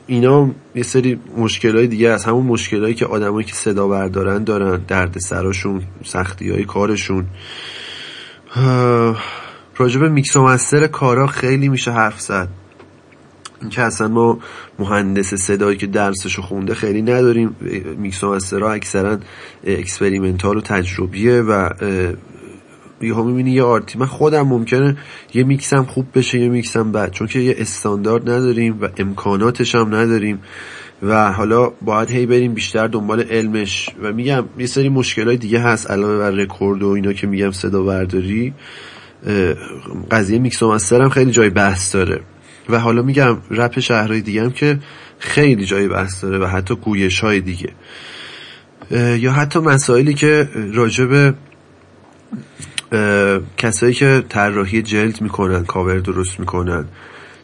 اینا 0.07 0.49
یه 0.75 0.83
سری 0.83 1.19
های 1.63 1.87
دیگه 1.87 2.09
از 2.09 2.25
همون 2.25 2.45
مشکلایی 2.45 2.93
که 2.93 3.05
آدمایی 3.05 3.45
که 3.45 3.53
صدا 3.55 3.87
بردارن 3.87 4.43
دارن. 4.43 4.83
درد 4.87 5.19
سراشون 5.19 5.83
سختی 6.03 6.51
های 6.51 6.63
کارشون 6.63 7.25
راجب 9.77 10.03
میکس 10.03 10.35
و 10.35 10.43
مستر 10.43 10.87
کارا 10.87 11.27
خیلی 11.27 11.69
میشه 11.69 11.91
حرف 11.91 12.21
زد. 12.21 12.47
اینکه 13.61 13.81
اصلا 13.81 14.07
ما 14.07 14.39
مهندس 14.79 15.33
صدایی 15.33 15.77
که 15.77 15.87
درسشو 15.87 16.41
خونده 16.41 16.75
خیلی 16.75 17.01
نداریم. 17.01 17.55
میکس 17.97 18.23
و 18.23 18.39
ها 18.51 18.71
اکثرا 18.71 19.17
experimental 19.63 20.57
و 20.57 20.61
تجربیه 20.61 21.41
و 21.41 21.69
یهو 23.03 23.23
می‌بینی 23.23 23.51
یه 23.51 23.63
آرتی. 23.63 23.99
من 23.99 24.05
خودم 24.05 24.47
ممکنه 24.47 24.97
یه 25.33 25.43
میکسم 25.43 25.83
خوب 25.83 26.05
بشه 26.15 26.39
یه 26.39 26.49
میکسم 26.49 26.91
بد. 26.91 27.11
چون 27.11 27.27
که 27.27 27.39
یه 27.39 27.55
استاندارد 27.57 28.29
نداریم 28.29 28.77
و 28.81 28.87
امکاناتش 28.97 29.75
هم 29.75 29.95
نداریم. 29.95 30.39
و 31.03 31.31
حالا 31.31 31.71
باید 31.81 32.11
هی 32.11 32.25
بریم 32.25 32.53
بیشتر 32.53 32.87
دنبال 32.87 33.21
علمش. 33.21 33.89
و 34.01 34.13
میگم 34.13 34.45
یه 34.57 34.65
سری 34.65 34.89
مشکلات 34.89 35.39
دیگه 35.39 35.59
هست 35.59 35.91
علاوه 35.91 36.17
بر 36.17 36.31
رکورد 36.31 36.83
و 36.83 36.87
اینا 36.87 37.13
که 37.13 37.27
میگم 37.27 37.51
صدا 37.51 37.83
برداری. 37.83 38.53
قضیه 40.11 40.39
میکس 40.39 40.63
و 40.63 40.71
master 40.71 41.01
هم 41.01 41.09
خیلی 41.09 41.31
جای 41.31 41.49
بحث 41.49 41.95
داره. 41.95 42.21
و 42.69 42.79
حالا 42.79 43.01
میگم 43.01 43.37
رپ 43.51 43.79
شهرهای 43.79 44.21
دیگه 44.21 44.43
هم 44.43 44.51
که 44.51 44.79
خیلی 45.19 45.65
جای 45.65 45.87
بحث 45.87 46.23
داره 46.23 46.37
و 46.37 46.45
حتی 46.45 46.75
گویش 46.75 47.19
های 47.19 47.41
دیگه 47.41 47.69
یا 48.91 49.31
حتی 49.31 49.59
مسائلی 49.59 50.13
که 50.13 50.49
راجب 50.73 51.35
کسایی 53.57 53.93
که 53.93 54.23
طراحی 54.29 54.81
جلد 54.81 55.21
می‌کنن 55.21 55.65
کاور 55.65 55.99
درست 55.99 56.39
می‌کنن. 56.39 56.85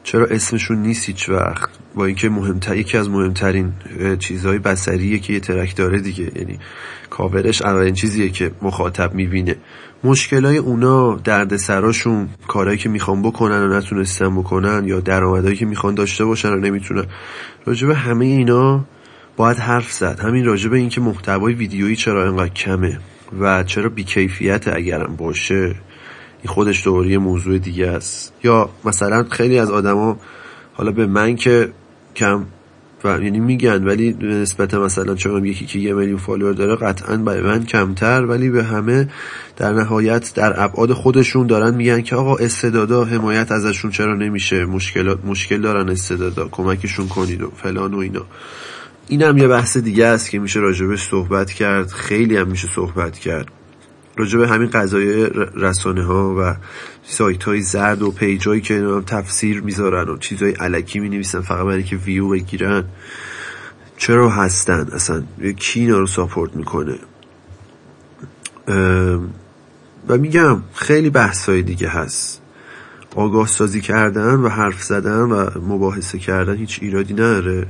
چرا 0.03 0.25
اسمشون 0.25 0.77
نیست 0.77 1.05
هیچ 1.05 1.29
وقت؟ 1.29 1.69
با 1.95 2.05
اینکه 2.05 2.29
مهمتر 2.29 2.77
یکی 2.77 2.97
از 2.97 3.09
مهمترین 3.09 3.73
چیزهای 4.19 4.59
بسریه 4.59 5.19
که 5.19 5.33
یه 5.33 5.39
ترک 5.39 5.75
داره 5.75 5.99
دیگه. 5.99 6.31
یعنی 6.35 6.59
کاورش 7.09 7.61
اولین 7.61 7.93
چیزیه 7.93 8.29
که 8.29 8.51
مخاطب 8.61 9.13
می‌بینه. 9.13 9.55
مشکلای 10.03 10.57
اونا 10.57 11.15
درد 11.15 11.55
سراشون 11.55 12.29
کارهایی 12.47 12.77
که 12.77 12.89
می‌خوان 12.89 13.21
بکنن 13.21 13.61
و 13.63 13.77
نتونستن 13.77 14.35
بکنن 14.35 14.87
یا 14.87 14.99
درآمدهایی 14.99 15.55
که 15.55 15.65
می‌خوان 15.65 15.95
داشته 15.95 16.25
باشن 16.25 16.49
و 16.49 16.55
نمی‌تونن. 16.55 17.05
راجبه 17.65 17.95
همه 17.95 18.25
اینا 18.25 18.85
باید 19.37 19.57
حرف 19.57 19.91
زد. 19.91 20.19
همین 20.19 20.45
راجبه 20.45 20.77
اینکه 20.77 21.01
محتوای 21.01 21.53
ویدیویی 21.53 21.95
چرا 21.95 22.25
اینقدر 22.25 22.53
کمه. 22.53 22.99
و 23.39 23.63
چرا 23.63 23.89
بیکیفیت 23.89 24.67
اگرم 24.67 25.15
باشه؟ 25.15 25.75
این 26.41 26.47
خودش 26.47 26.83
دوباره 26.83 27.17
موضوع 27.17 27.57
دیگه 27.57 27.87
است. 27.87 28.33
یا 28.43 28.69
مثلا 28.85 29.23
خیلی 29.23 29.59
از 29.59 29.71
آدما 29.71 30.19
حالا 30.73 30.91
به 30.91 31.05
من 31.05 31.35
که 31.35 31.69
کم 32.15 32.45
و 33.03 33.19
یعنی 33.21 33.39
میگن 33.39 33.83
ولی 33.83 34.13
نسبت 34.21 34.73
مثلا 34.73 35.15
چون 35.15 35.45
یکی 35.45 35.65
که 35.65 35.79
یه 35.79 35.93
میلیون 35.93 36.17
فالوور 36.17 36.53
داره 36.53 36.75
قطعا 36.75 37.17
برای 37.17 37.41
من 37.41 37.65
کمتر 37.65 38.25
ولی 38.25 38.49
به 38.49 38.63
همه 38.63 39.09
در 39.57 39.73
نهایت 39.73 40.33
در 40.35 40.63
ابعاد 40.63 40.93
خودشون 40.93 41.47
دارن 41.47 41.75
میگن 41.75 42.01
که 42.01 42.15
آقا 42.15 42.35
استعدادا 42.35 43.03
حمایت 43.03 43.51
ازشون 43.51 43.91
چرا 43.91 44.15
نمیشه؟ 44.15 44.65
مشکلات 44.65 45.25
مشکل 45.25 45.61
دارن 45.61 45.89
استعدادا 45.89 46.47
کمکشون 46.47 47.07
کنید 47.07 47.41
و 47.41 47.51
فلان 47.55 47.93
و 47.93 47.97
اینا. 47.97 48.25
این 49.09 49.21
هم 49.21 49.37
یه 49.37 49.47
بحث 49.47 49.77
دیگه 49.77 50.05
است 50.05 50.29
که 50.29 50.39
میشه 50.39 50.59
راجبش 50.59 51.07
صحبت 51.07 51.51
کرد. 51.51 51.87
خیلی 51.87 52.37
هم 52.37 52.47
میشه 52.47 52.67
صحبت 52.67 53.19
کرد. 53.19 53.47
راجب 54.17 54.41
همین 54.41 54.69
قضیه 54.69 55.29
رسانه 55.55 56.03
ها 56.03 56.35
و 56.39 56.55
سایت 57.03 57.43
های 57.43 57.61
زرد 57.61 58.01
و 58.01 58.11
page 58.11 58.47
هایی 58.47 58.61
که 58.61 59.01
تفسیر 59.07 59.61
می‌ذارن 59.61 60.09
و 60.09 60.17
چیزهای 60.17 60.51
الکی 60.51 60.99
می 60.99 61.09
نویسن 61.09 61.41
فقط 61.41 61.65
برای 61.65 61.83
که 61.83 61.95
ویو 61.95 62.29
بگیرن. 62.29 62.83
چرا 63.97 64.29
هستن؟ 64.29 64.87
اصلا 64.93 65.23
کی 65.57 65.79
اینا 65.79 65.99
رو 65.99 66.07
support 66.07 66.55
می‌کنه؟ 66.55 66.95
و 70.07 70.17
میگم 70.17 70.61
خیلی 70.73 71.09
بحث 71.09 71.49
های 71.49 71.61
دیگه 71.61 71.87
هست. 71.87 72.41
آگاه 73.15 73.47
سازی 73.47 73.81
کردن 73.81 74.35
و 74.35 74.49
حرف 74.49 74.83
زدن 74.83 75.21
و 75.21 75.49
مباحثه 75.67 76.19
کردن 76.19 76.55
هیچ 76.55 76.79
ایرادی 76.81 77.13
نداره. 77.13 77.67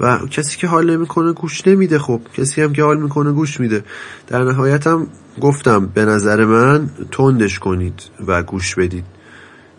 و 0.00 0.18
کسی 0.18 0.58
که 0.58 0.66
حال 0.66 0.96
نمی‌کنه 0.96 1.32
گوش 1.32 1.66
نمیده 1.66 1.98
خب 1.98 2.20
کسی 2.34 2.62
هم 2.62 2.72
که 2.72 2.82
حال 2.82 3.02
می‌کنه 3.02 3.32
گوش 3.32 3.60
میده. 3.60 3.84
در 4.26 4.44
نهایت 4.44 4.86
هم 4.86 5.06
گفتم 5.40 5.86
به 5.86 6.04
نظر 6.04 6.44
من 6.44 6.90
تندش 7.10 7.58
کنید 7.58 8.02
و 8.26 8.42
گوش 8.42 8.74
بدید. 8.74 9.04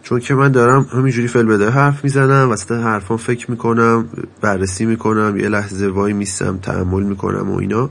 چون 0.03 0.19
که 0.19 0.33
من 0.33 0.51
دارم 0.51 0.87
همینجوری 0.93 1.27
فی‌البداهه 1.27 1.69
حرف 1.69 2.03
می‌زنم 2.03 2.49
وسط 2.49 2.71
حرفان 2.71 3.17
فکر 3.17 3.51
می‌کنم 3.51 4.09
بررسی 4.41 4.85
می‌کنم 4.85 5.37
یه 5.37 5.49
لحظه 5.49 5.87
وای 5.87 6.13
میستم 6.13 6.57
تحمل 6.57 7.03
می‌کنم 7.03 7.51
و 7.51 7.57
اینا. 7.57 7.89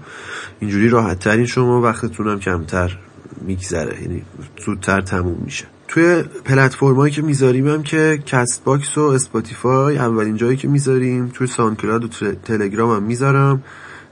اینجوری 0.60 0.88
راحت 0.88 1.18
ترین 1.18 1.46
شما 1.46 1.80
وقتتونم 1.80 2.38
کمتر 2.38 2.98
میگذره 3.40 4.02
یعنی 4.02 4.22
زودتر 4.66 5.00
تموم 5.00 5.42
میشه. 5.44 5.66
توی 5.90 6.22
پلتفرمایی 6.22 7.12
که 7.12 7.22
می‌ذاریم 7.22 7.68
هم 7.68 7.82
که 7.82 8.22
کست 8.26 8.64
باکس 8.64 8.98
و 8.98 9.00
اسپاتیفای 9.00 9.98
اولین 9.98 10.36
جایی 10.36 10.56
که 10.56 10.68
می‌ذاریم 10.68 11.28
توی 11.34 11.46
سانکلاد 11.46 12.04
و 12.04 12.08
تلگرام 12.44 12.96
هم 12.96 13.02
می‌ذارم 13.02 13.62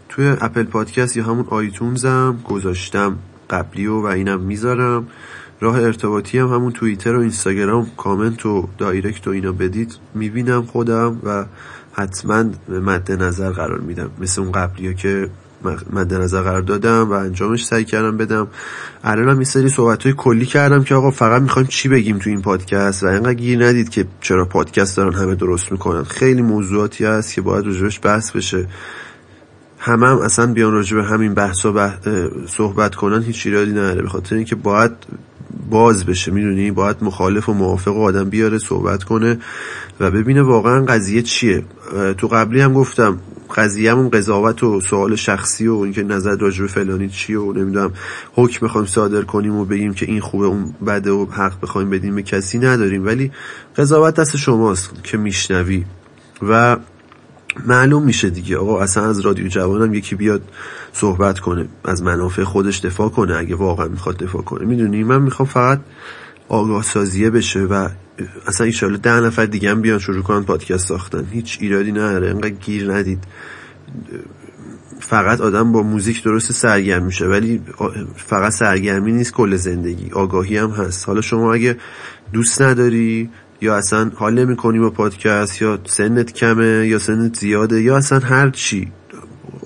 توی 0.08 0.26
اپل 0.40 0.62
پادکست 0.62 1.16
یا 1.16 1.24
همون 1.24 1.44
آیتونز 1.50 2.04
هم 2.04 2.38
گذاشتم 2.44 3.18
قبلی 3.50 3.86
و 3.86 4.00
و 4.00 4.06
اینم 4.06 4.40
می‌ذارم. 4.40 5.06
راه 5.60 5.76
ارتباطی 5.82 6.38
هم 6.38 6.48
همون 6.48 6.72
توییتر 6.72 7.16
و 7.16 7.20
اینستاگرام 7.20 7.90
کامنت 7.96 8.46
و 8.46 8.68
direct 8.78 9.28
و 9.28 9.30
اینا 9.30 9.52
بدید 9.52 9.94
می‌بینم 10.14 10.62
خودم 10.62 11.20
و 11.24 11.44
حتما 11.92 12.44
مد 12.68 13.12
نظر 13.12 13.50
قرار 13.50 13.78
میدم. 13.80 14.10
مثل 14.20 14.42
اون 14.42 14.52
قبلی 14.52 14.94
که 14.94 15.30
مد 15.92 16.14
نظر 16.14 16.42
قرار 16.42 16.62
دادم 16.62 17.10
و 17.10 17.12
انجامش 17.12 17.66
سعی 17.66 17.84
کردم 17.84 18.16
بدم. 18.16 18.46
الان 19.04 19.28
هم 19.28 19.34
این 19.34 19.44
سری 19.44 19.68
صحبت 19.68 20.02
های 20.02 20.14
کلی 20.16 20.46
کردم 20.46 20.84
که 20.84 20.94
آقا 20.94 21.10
فقط 21.10 21.42
می‌خوایم 21.42 21.68
چی 21.68 21.88
بگیم 21.88 22.18
تو 22.18 22.30
این 22.30 22.42
پادکست؟ 22.42 23.02
و 23.02 23.06
اینقدر 23.06 23.34
گیر 23.34 23.64
ندید 23.64 23.88
که 23.88 24.06
چرا 24.20 24.44
پادکست 24.44 24.96
دارن 24.96 25.14
همه 25.14 25.34
درست 25.34 25.72
می‌کنن. 25.72 26.04
خیلی 26.04 26.42
موضوعاتی 26.42 27.04
هست 27.04 27.34
که 27.34 27.40
باید 27.40 27.66
راجبش 27.66 28.00
بحث 28.02 28.30
بشه. 28.30 28.66
همه 29.78 30.06
هم 30.06 30.18
اصلا 30.18 30.52
بیان 30.52 30.72
راجع 30.72 30.96
به 30.96 31.04
همین 31.04 31.34
بحث 31.34 31.66
و 31.66 31.90
صحبت 32.46 32.94
کنن 32.94 33.22
هیچ 33.22 33.46
ایرادی 33.46 33.70
نداره. 33.70 34.02
به 34.02 34.08
خاطر 34.08 34.36
اینکه 34.36 34.54
باید 34.54 34.92
باز 35.70 36.06
بشه 36.06 36.30
می‌دونی؟ 36.30 36.70
باید 36.70 36.96
مخالف 37.02 37.48
و 37.48 37.52
موافق 37.52 37.96
و 37.96 38.02
آدم 38.02 38.30
بیاره 38.30 38.58
صحبت 38.58 39.04
کنه 39.04 39.38
و 40.00 40.10
ببینه 40.10 40.42
واقعا 40.42 40.84
قضیه 40.84 41.22
چیه. 41.22 41.64
تو 42.18 42.28
قبلی 42.28 42.60
هم 42.60 42.72
گفتم 42.72 43.18
قضیه 43.54 43.90
همون 43.90 44.08
قضاوت 44.08 44.62
و 44.62 44.80
سوال 44.80 45.16
شخصی 45.16 45.68
و 45.68 45.74
اینکه 45.74 46.02
نظر 46.02 46.36
راجع 46.36 46.60
به 46.60 46.66
فلانی 46.66 47.08
چیه 47.08 47.38
و 47.38 47.52
نمی‌دونم 47.52 47.92
حکم 48.32 48.66
بخوایم 48.66 48.86
صادر 48.86 49.22
کنیم 49.22 49.54
و 49.54 49.64
بگیم 49.64 49.94
که 49.94 50.06
این 50.06 50.20
خوبه 50.20 50.46
اون 50.46 50.74
بده 50.86 51.10
و 51.10 51.26
حق 51.30 51.60
بخوایم 51.60 51.90
بدیم 51.90 52.14
به 52.14 52.22
کسی 52.22 52.58
نداریم. 52.58 53.06
ولی 53.06 53.32
قضاوت 53.76 54.14
دست 54.14 54.36
شماست 54.36 54.90
که 55.04 55.16
میشنوی 55.16 55.84
و 56.42 56.76
معلوم 57.66 58.02
میشه 58.02 58.30
دیگه. 58.30 58.56
آقا 58.56 58.80
اصلا 58.80 59.08
از 59.08 59.20
رادیو 59.20 59.48
جوانم 59.48 59.94
یکی 59.94 60.14
بیاد 60.14 60.42
صحبت 60.92 61.38
کنه 61.38 61.68
از 61.84 62.02
منافع 62.02 62.44
خودش 62.44 62.78
دفاع 62.78 63.08
کنه 63.08 63.36
اگه 63.36 63.54
واقعا 63.54 63.88
می‌خواد 63.88 64.16
دفاع 64.16 64.42
کنه. 64.42 64.66
می‌دونی؟ 64.66 65.04
من 65.04 65.22
می‌خوام 65.22 65.48
فقط 65.48 65.80
آگاه 66.48 66.82
سازیه 66.82 67.30
بشه 67.30 67.60
و 67.60 67.88
اصلا 68.46 68.66
ایشالا 68.66 68.96
ده 68.96 69.20
نفر 69.20 69.46
دیگه 69.46 69.70
هم 69.70 69.80
بیان 69.80 69.98
شروع 69.98 70.22
کنن 70.22 70.44
پادکست 70.44 70.86
ساختن. 70.86 71.26
هیچ 71.30 71.58
ایرادی 71.60 71.92
نداره. 71.92 72.30
انقدر 72.30 72.48
گیر 72.48 72.92
ندید. 72.92 73.24
فقط 75.00 75.40
آدم 75.40 75.72
با 75.72 75.82
موزیک 75.82 76.22
درست 76.22 76.52
سرگرم 76.52 77.02
میشه. 77.02 77.26
ولی 77.26 77.62
فقط 78.16 78.52
سرگرمی 78.52 79.12
نیست 79.12 79.32
کل 79.32 79.56
زندگی. 79.56 80.10
آگاهی 80.12 80.56
هم 80.56 80.70
هست. 80.70 81.06
حالا 81.06 81.20
شما 81.20 81.52
اگه 81.52 81.76
دوست 82.32 82.62
نداری 82.62 83.30
یا 83.60 83.76
اصلا 83.76 84.10
حال 84.14 84.34
نمی 84.34 84.56
کنی 84.56 84.78
با 84.78 84.90
پادکست 84.90 85.62
یا 85.62 85.78
سنت 85.84 86.32
کمه 86.32 86.86
یا 86.86 86.98
سنت 86.98 87.36
زیاده 87.36 87.82
یا 87.82 87.96
اصلا 87.96 88.18
هر 88.18 88.50
چی 88.50 88.92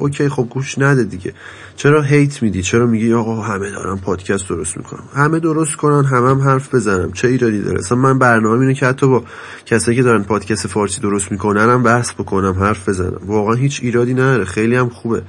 اوکی 0.02 0.28
خب 0.28 0.46
گوش 0.50 0.78
نده 0.78 1.04
دیگه. 1.04 1.34
چرا 1.76 2.02
هیت 2.02 2.42
میدی؟ 2.42 2.62
چرا 2.62 2.86
میگی 2.86 3.12
آقا 3.12 3.42
همه 3.42 3.70
دارن 3.70 3.96
پادکست 3.96 4.48
درست 4.48 4.76
می‌کنم 4.76 5.04
همه 5.14 5.38
درست 5.40 5.76
کنن 5.76 6.04
همه 6.04 6.30
هم 6.30 6.40
حرف 6.40 6.74
بزنم 6.74 7.12
چه 7.12 7.28
ایرادی 7.28 7.62
داره؟ 7.62 7.78
اصلا 7.78 7.98
من 7.98 8.18
برنامه 8.18 8.60
اینه 8.60 8.74
که 8.74 8.86
حتی 8.86 9.06
با 9.06 9.24
کسایی 9.66 9.96
که 9.96 10.02
دارن 10.02 10.22
پادکست 10.22 10.66
فارسی 10.66 11.00
درست 11.00 11.32
می‌کنن 11.32 11.70
هم 11.70 11.82
بحث 11.82 12.12
بکنم 12.12 12.52
حرف 12.52 12.88
بزنم. 12.88 13.20
واقعا 13.26 13.54
هیچ 13.54 13.80
ایرادی 13.82 14.14
نداره. 14.14 14.44
خیلی 14.44 14.76
هم 14.76 14.88
خوبه. 14.88 15.22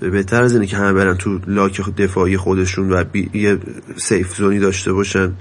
بهتر 0.00 0.42
از 0.42 0.52
اینه 0.52 0.66
که 0.66 0.76
همه 0.76 0.92
برن 0.92 1.16
تو 1.16 1.38
لاک 1.46 1.94
دفاعی 1.96 2.36
خودشون 2.36 2.92
و 2.92 3.04
یه 3.34 3.58
سیف 3.96 4.36
زونی 4.36 4.58
داشته 4.58 4.92
باشن. 4.92 5.32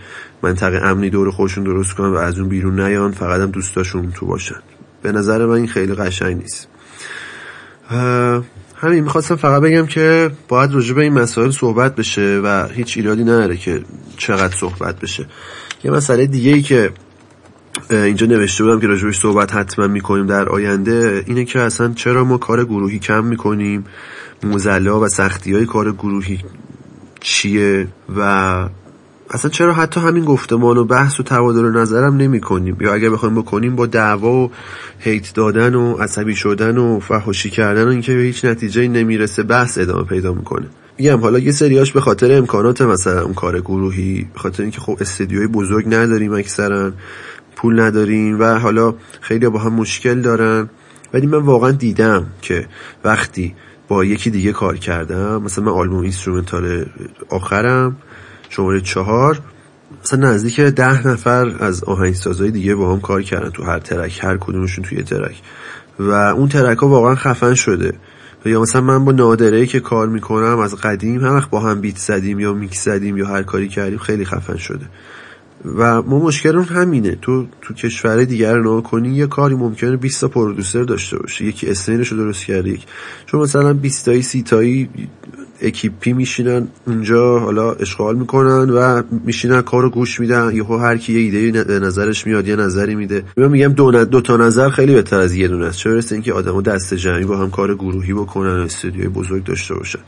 منطقه 0.44 0.78
امنی 0.78 1.10
دور 1.10 1.32
خودشون 1.32 1.64
درست 1.64 1.94
کنن 1.94 2.10
و 2.10 2.16
از 2.16 2.40
اون 2.40 2.50
بیرون 2.50 2.80
نیان. 2.80 3.12
فقط 3.12 3.42
هم 3.42 3.52
دوستاشون 3.52 4.12
تو 4.12 4.26
باشن. 4.26 4.60
به 5.02 5.12
نظر 5.12 5.46
من 5.46 5.56
این 5.56 5.68
خیلی 5.68 5.94
قشنگ 5.94 6.38
نیست. 6.38 6.68
همین 8.80 9.04
می‌خواستم 9.04 9.36
فقط 9.36 9.62
بگم 9.62 9.86
که 9.86 10.32
باید 10.48 10.74
راجع 10.74 10.94
به 10.94 11.02
این 11.02 11.14
مسائل 11.14 11.52
صحبت 11.52 11.96
بشه 11.96 12.42
و 12.44 12.68
هیچ 12.68 12.98
ایرادی 12.98 13.24
نداره 13.24 13.58
که 13.58 13.82
چقدر 14.18 14.56
صحبت 14.56 15.00
بشه. 15.00 15.26
یه 15.84 15.92
مسئله 15.92 16.26
دیگه 16.26 16.54
ای 16.54 16.62
که 16.62 16.92
اینجا 17.90 18.28
نوشته 18.28 18.64
بودم 18.64 18.80
که 18.80 18.88
راجبش 18.88 19.20
صحبت 19.20 19.54
حتما 19.54 19.88
می‌کنیم 19.88 20.28
در 20.28 20.50
آینده 20.50 21.24
اینه 21.28 21.46
که 21.46 21.60
اصلا 21.60 21.94
چرا 21.94 22.24
ما 22.24 22.38
کار 22.38 22.66
گروهی 22.66 23.00
کم 23.00 23.26
می‌کنیم؟ 23.26 23.86
موزلا 24.44 25.00
و 25.00 25.08
سختی 25.08 25.54
های 25.54 25.66
کار 25.66 25.92
گروهی 25.92 26.40
چیه 27.20 27.88
و 28.18 28.70
اصلا 29.30 29.52
چرا 29.52 29.74
حتی 29.74 30.00
همین 30.00 30.26
گفتمان 30.26 30.78
و 30.78 30.84
بحث 30.84 31.20
و 31.20 31.24
تبادل 31.24 31.66
نظرم 31.66 32.18
نمی 32.18 32.42
کنیم 32.42 32.78
یا 32.82 32.94
اگر 32.94 33.10
بخوایم 33.10 33.36
بکنیم 33.36 33.76
با 33.76 33.86
دعوا 33.86 34.32
و 34.32 34.52
هیت 35.00 35.34
دادن 35.34 35.76
و 35.76 35.94
عصبی 35.94 36.36
شدن 36.36 36.78
و 36.78 37.00
فحاشی 37.00 37.50
کردن 37.50 37.84
و 37.84 37.90
اینکه 37.90 38.16
به 38.16 38.22
هیچ 38.22 38.46
نتیجه 38.46 38.88
نمی‌رسه 38.88 39.44
بحث 39.44 39.78
ادامه 39.78 40.04
پیدا 40.04 40.34
می‌کنه. 40.34 40.68
میگم 40.98 41.20
حالا 41.20 41.40
یه 41.40 41.52
سریاش 41.52 41.92
به 41.92 42.02
خاطر 42.02 42.38
امکانات 42.38 42.82
مثلا 42.82 43.22
اون 43.22 43.34
کار 43.34 43.60
گروهی 43.62 44.28
به 44.34 44.40
خاطر 44.40 44.64
اینکه 44.64 44.82
خب 44.82 44.98
استدیوی 45.02 45.48
بزرگ 45.48 45.86
نداریم 45.88 46.34
اکثرا 46.34 46.92
پول 47.56 47.80
نداریم 47.80 48.40
و 48.40 48.60
حالا 48.60 48.96
خیلی 49.22 49.50
با 49.50 49.60
هم 49.60 49.74
مشکل 49.74 50.22
دارن. 50.22 50.70
ولی 51.14 51.28
من 51.28 51.38
واقعا 51.38 51.72
دیدم 51.72 52.26
که 52.42 52.68
وقتی 53.04 53.56
با 53.88 54.06
یکی 54.06 54.30
دیگه 54.30 54.52
کار 54.52 54.78
کردم 54.78 55.42
مثلا 55.44 55.64
من 55.64 55.72
آلبوم 55.72 56.02
instrumental 56.02 56.86
آخرم 57.30 57.96
شماره 58.50 58.82
چهار. 58.82 59.42
مثلا 60.04 60.30
نزدیک 60.30 60.60
ده 60.60 61.08
نفر 61.08 61.56
از 61.60 61.84
آهنگسازهای 61.84 62.52
دیگه 62.52 62.76
با 62.76 62.94
هم 62.94 63.02
کار 63.02 63.22
کردن 63.22 63.50
تو 63.50 63.64
هر 63.64 63.80
track 63.80 64.20
هر 64.24 64.38
کدومشون 64.38 64.84
توی 64.84 65.04
track. 65.04 65.42
و 66.00 66.12
اون 66.12 66.50
track 66.50 66.78
ها 66.78 66.88
واقعا 66.88 67.16
خفن 67.16 67.54
شده. 67.54 67.94
یا 68.46 68.62
مثلا 68.62 68.82
من 68.82 69.06
با 69.06 69.12
نادره 69.12 69.66
که 69.66 69.80
کار 69.80 70.08
می‌کنم 70.08 70.60
از 70.60 70.76
قدیم 70.76 71.26
هم 71.26 71.36
وقت 71.36 71.50
با 71.50 71.60
هم 71.60 71.82
beat 71.82 71.98
زدیم 71.98 72.40
یا 72.40 72.54
میکس 72.54 72.86
زدیم 72.86 73.18
یا 73.18 73.28
هر 73.28 73.44
کاری 73.44 73.68
کردیم 73.68 73.98
خیلی 73.98 74.26
خفن 74.26 74.58
شده. 74.58 74.86
و 75.66 76.02
ما 76.02 76.20
مشکلمون 76.20 76.64
همینه. 76.64 77.16
تو 77.22 77.48
تو 77.62 77.74
کشور 77.74 78.24
دیگر 78.24 78.56
رو 78.56 78.82
کنی 78.82 79.10
یه 79.10 79.28
کاری 79.28 79.56
ممکنه 79.56 79.98
20 79.98 80.22
تا 80.22 80.28
producer 80.28 80.84
داشته 80.84 81.18
باشه. 81.18 81.46
یکی 81.46 81.70
snare 81.70 81.97
ش 81.97 82.08
رو 82.08 82.18
درست 82.18 82.46
کرده 82.46 82.70
یک 82.70 82.86
چون 83.26 83.42
مثلا 83.42 83.74
20 83.74 84.06
تایی 84.06 84.22
30 84.22 84.44
تایی 84.44 84.90
اکیپی 85.62 86.14
میشینن 86.14 86.68
اونجا 86.88 87.40
حالا 87.40 87.72
اشغال 87.72 88.16
می‌کنن 88.16 88.70
و 88.70 89.02
میشینن 89.26 89.62
کارو 89.62 89.90
گوش 89.90 90.20
میدن. 90.20 90.56
یهو 90.56 90.78
هر 90.78 90.98
کی 90.98 91.14
یه 91.14 91.40
ایده 91.40 91.64
به 91.64 91.80
نظرش 91.80 92.28
میاد 92.28 92.48
یه 92.48 92.56
نظری 92.56 92.96
میده. 92.96 93.24
من 93.38 93.48
میگم 93.48 93.68
دو, 93.68 94.06
دو 94.06 94.22
تا 94.22 94.38
نظر 94.38 94.70
خیلی 94.70 94.94
بهتر 94.94 95.20
از 95.20 95.36
یه 95.36 95.48
دونه 95.48 95.66
است. 95.66 95.78
چه 95.78 95.90
برسه 95.90 96.16
اینکه 96.16 96.34
آدمو 96.34 96.62
دست 96.62 96.94
جمعی 96.94 97.26
با 97.26 97.38
هم 97.38 97.50
کار 97.52 97.76
گروهی 97.76 98.14
بکنن 98.14 98.60
استودیوی 98.60 99.08
بزرگ 99.08 99.44
داشته 99.44 99.76
باشن. 99.76 100.00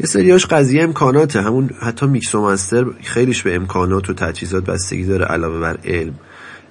یه 0.00 0.06
سریاش 0.06 0.46
قضیه 0.46 0.82
امکاناته. 0.82 1.42
همون 1.42 1.70
حتی 1.80 2.06
میکس 2.06 2.34
و 2.34 2.46
master 2.46 2.84
خیلیش 3.02 3.42
به 3.42 3.54
امکانات 3.54 4.10
و 4.10 4.12
تجهیزات 4.12 4.64
بستگی 4.64 5.04
داره 5.04 5.24
علاوه 5.24 5.60
بر 5.60 5.78
علم. 5.84 6.14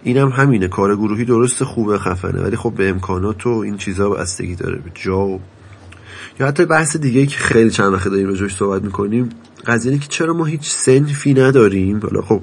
اینم 0.04 0.30
هم 0.30 0.44
همینه. 0.44 0.68
کار 0.68 0.96
گروهی 0.96 1.26
درست 1.26 1.64
خوبه 1.64 1.98
خفنه. 1.98 2.42
ولی 2.42 2.56
خب 2.56 2.74
به 2.78 2.90
امکانات 2.90 3.48
و 3.48 3.50
این 3.50 3.78
چیزا 3.78 4.10
بستگی 4.10 4.56
داره. 4.56 4.76
به 4.76 4.92
جا 4.96 5.20
و 5.20 5.40
یا 6.42 6.48
حتی 6.48 6.66
بحث 6.66 6.98
دیگه 6.98 7.26
که 7.26 7.38
خیلی 7.38 7.70
چند 7.70 7.94
وقت 7.94 8.08
داریم 8.08 8.28
راجعش 8.28 8.56
صحبت 8.56 8.82
می‌کنیم 8.82 9.30
قضیه 9.66 9.98
که 9.98 10.08
چرا 10.08 10.34
ما 10.34 10.46
هیچ 10.46 10.70
سنفی 10.70 11.34
نداریم؟ 11.34 12.00
حالا 12.00 12.22
خب 12.22 12.42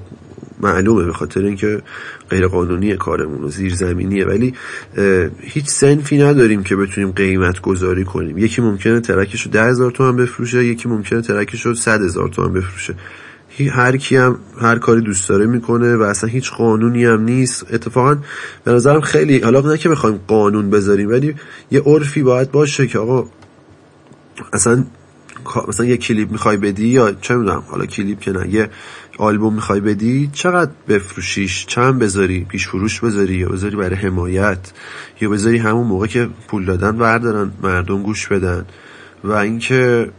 معلومه 0.61 1.05
به 1.05 1.13
خاطر 1.13 1.41
اینکه 1.41 1.81
غیر 2.29 2.47
قانونی 2.47 2.97
کارمون 2.97 3.43
و 3.43 3.49
زیر 3.49 3.75
زمینیه 3.75 4.25
ولی 4.25 4.53
هیچ 5.41 5.67
سنفی 5.67 6.17
نداریم 6.17 6.63
که 6.63 6.75
بتونیم 6.75 7.11
قیمت 7.11 7.61
گذاری 7.61 8.03
کنیم. 8.03 8.37
یکی 8.37 8.61
ممکنه 8.61 8.99
ترکش 8.99 9.41
رو 9.41 9.51
ده 9.51 9.63
هزار 9.63 9.91
تومن 9.91 10.15
بفروشه 10.15 10.65
یکی 10.65 10.89
ممکنه 10.89 11.21
ترکش 11.21 11.65
رو 11.65 11.75
صد 11.75 12.01
هزار 12.01 12.29
تومن 12.29 12.53
بفروشه. 12.53 12.95
هر 13.71 13.97
کی 13.97 14.15
هم 14.15 14.39
هر 14.61 14.79
کاری 14.79 15.01
دوست 15.01 15.29
داره 15.29 15.45
می‌کنه 15.45 15.95
و 15.95 16.01
اصلا 16.01 16.29
هیچ 16.29 16.51
قانونی 16.51 17.05
هم 17.05 17.21
نیست. 17.21 17.73
اتفاقا 17.73 18.17
به 18.63 18.71
نظرم 18.71 19.01
خیلی 19.01 19.39
حالا 19.39 19.61
نه 19.61 19.77
که 19.77 19.89
بخوایم 19.89 20.19
قانون 20.27 20.69
بذاریم 20.69 21.09
ولی 21.09 21.35
یه 21.71 21.81
عرفی 21.81 22.23
باید 22.23 22.51
باشه 22.51 22.87
که 22.87 22.99
آقا 22.99 23.29
اصلا 24.53 24.83
مثلا 25.67 25.85
یه 25.85 25.97
کلیپ 25.97 26.31
می‌خوای 26.31 26.57
بدی 26.57 26.87
یا 26.87 27.11
چه 27.11 27.35
می‌دونم 27.35 27.63
حالا 27.67 27.85
کلیپ 27.85 28.19
که 28.19 28.31
نه 28.31 28.53
یه 28.53 28.69
آلبوم 29.17 29.53
می‌خوای 29.53 29.79
بدی 29.79 30.29
چقدر 30.33 30.71
بفروشیش؟ 30.87 31.65
چند 31.65 31.99
بذاری؟ 31.99 32.45
پیش 32.49 32.67
فروش 32.67 32.99
بذاری 32.99 33.35
یا 33.35 33.49
بذاری 33.49 33.75
برای 33.75 33.95
حمایت؟ 33.95 34.71
یا 35.21 35.29
بذاری 35.29 35.57
همون 35.57 35.87
موقع 35.87 36.07
که 36.07 36.29
پول 36.47 36.65
دادن 36.65 36.97
بردارن 36.97 37.51
مردم 37.63 38.03
گوش 38.03 38.27
بدن؟ 38.27 38.65
و 39.23 39.31
اینکه 39.31 40.09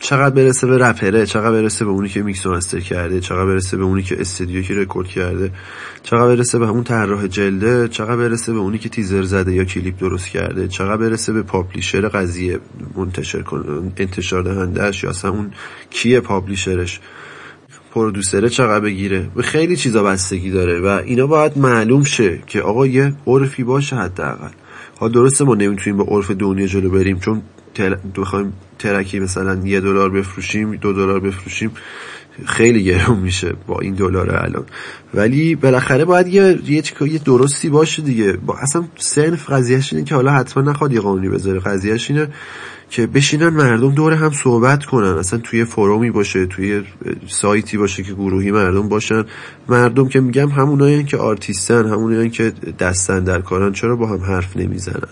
چقدر 0.00 0.34
برسه 0.34 0.66
به 0.66 0.78
رپره 0.78 1.26
چقدر 1.26 1.50
برسه 1.50 1.84
به 1.84 1.90
اونی 1.90 2.08
که 2.08 2.22
میکس 2.22 2.46
و 2.46 2.52
master 2.52 2.80
کرده 2.80 3.20
چقدر 3.20 3.44
برسه 3.44 3.76
به 3.76 3.84
اونی 3.84 4.02
که 4.02 4.20
استودیو 4.20 4.62
که 4.62 4.74
رکورد 4.74 5.08
کرده 5.08 5.50
چقدر 6.02 6.36
برسه 6.36 6.58
به 6.58 6.66
همون 6.66 6.84
طراح 6.84 7.26
جلده 7.26 7.88
چقدر 7.88 8.16
برسه 8.16 8.52
به 8.52 8.58
اونی 8.58 8.78
که 8.78 8.88
تیزر 8.88 9.22
زده 9.22 9.52
یا 9.52 9.64
کلیپ 9.64 9.98
درست 9.98 10.28
کرده 10.28 10.68
چقدر 10.68 10.96
برسه 10.96 11.32
به 11.32 11.42
پابلیشر 11.42 12.08
قضیه 12.08 12.58
منتشر 12.96 13.44
انتشار 13.96 14.42
دهندهش 14.42 15.04
یا 15.04 15.10
اصلا 15.10 15.30
اون 15.30 15.50
کیه 15.90 16.20
پابلیشرش 16.20 17.00
پرودوسره 17.94 18.48
چقدر 18.48 18.80
بگیره 18.80 19.30
به 19.34 19.42
خیلی 19.42 19.76
چیزا 19.76 20.02
بستگی 20.02 20.50
داره 20.50 20.80
و 20.80 20.86
اینا 20.86 21.26
باید 21.26 21.58
معلوم 21.58 22.04
شه 22.04 22.38
که 22.46 22.62
آقا 22.62 22.86
یه 22.86 23.14
عرفی 23.26 23.64
باشه 23.64 23.96
حداقل. 23.96 24.50
ها 25.00 25.08
درسته 25.08 25.44
ما 25.44 25.54
نمی‌تونیم 25.54 26.04
به 26.04 26.04
عرف 26.04 26.30
دنیا 26.30 26.66
جلو 26.66 26.90
بریم 26.90 27.18
چون 27.18 27.42
بخوایم 28.18 28.52
ترکی 28.78 29.20
مثلا 29.20 29.60
یه 29.64 29.80
دلار 29.80 30.10
بفروشیم 30.10 30.76
دو 30.76 30.92
دلار 30.92 31.20
بفروشیم 31.20 31.70
خیلی 32.46 32.84
گرون 32.84 33.18
میشه 33.18 33.54
با 33.66 33.80
این 33.80 33.94
دلار 33.94 34.36
الان. 34.36 34.64
ولی 35.14 35.54
بالاخره 35.54 36.04
باید 36.04 36.26
یه 36.26 36.58
یه 37.00 37.18
درستی 37.24 37.68
باشه 37.68 38.02
دیگه. 38.02 38.32
با 38.32 38.54
اصلا 38.58 38.84
سنف 38.96 39.50
قضیهش 39.50 39.92
اینه 39.92 40.04
که 40.04 40.14
حالا 40.14 40.32
حتما 40.32 40.62
نخواد 40.62 40.92
یه 40.92 41.00
قانونی 41.00 41.28
بذاره. 41.28 41.60
قضیهش 41.60 42.10
اینه 42.10 42.28
که 42.90 43.06
بشینن 43.06 43.48
مردم 43.48 43.94
دور 43.94 44.12
هم 44.12 44.30
صحبت 44.30 44.84
کنن. 44.84 45.18
اصلا 45.18 45.38
توی 45.38 45.64
فرومی 45.64 46.10
باشه 46.10 46.46
توی 46.46 46.82
سایتی 47.28 47.76
باشه 47.76 48.02
که 48.02 48.12
گروهی 48.12 48.50
مردم 48.50 48.88
باشن. 48.88 49.24
مردم 49.68 50.08
که 50.08 50.20
میگم 50.20 50.48
همونایی 50.48 51.04
که 51.04 51.16
آرتیستن 51.16 51.88
همونایی 51.88 52.30
که 52.30 52.52
دستن 52.78 53.24
در 53.24 53.40
کارن 53.40 53.72
چرا 53.72 53.96
با 53.96 54.06
هم 54.06 54.20
حرف 54.20 54.56
نمی‌زنن؟ 54.56 55.08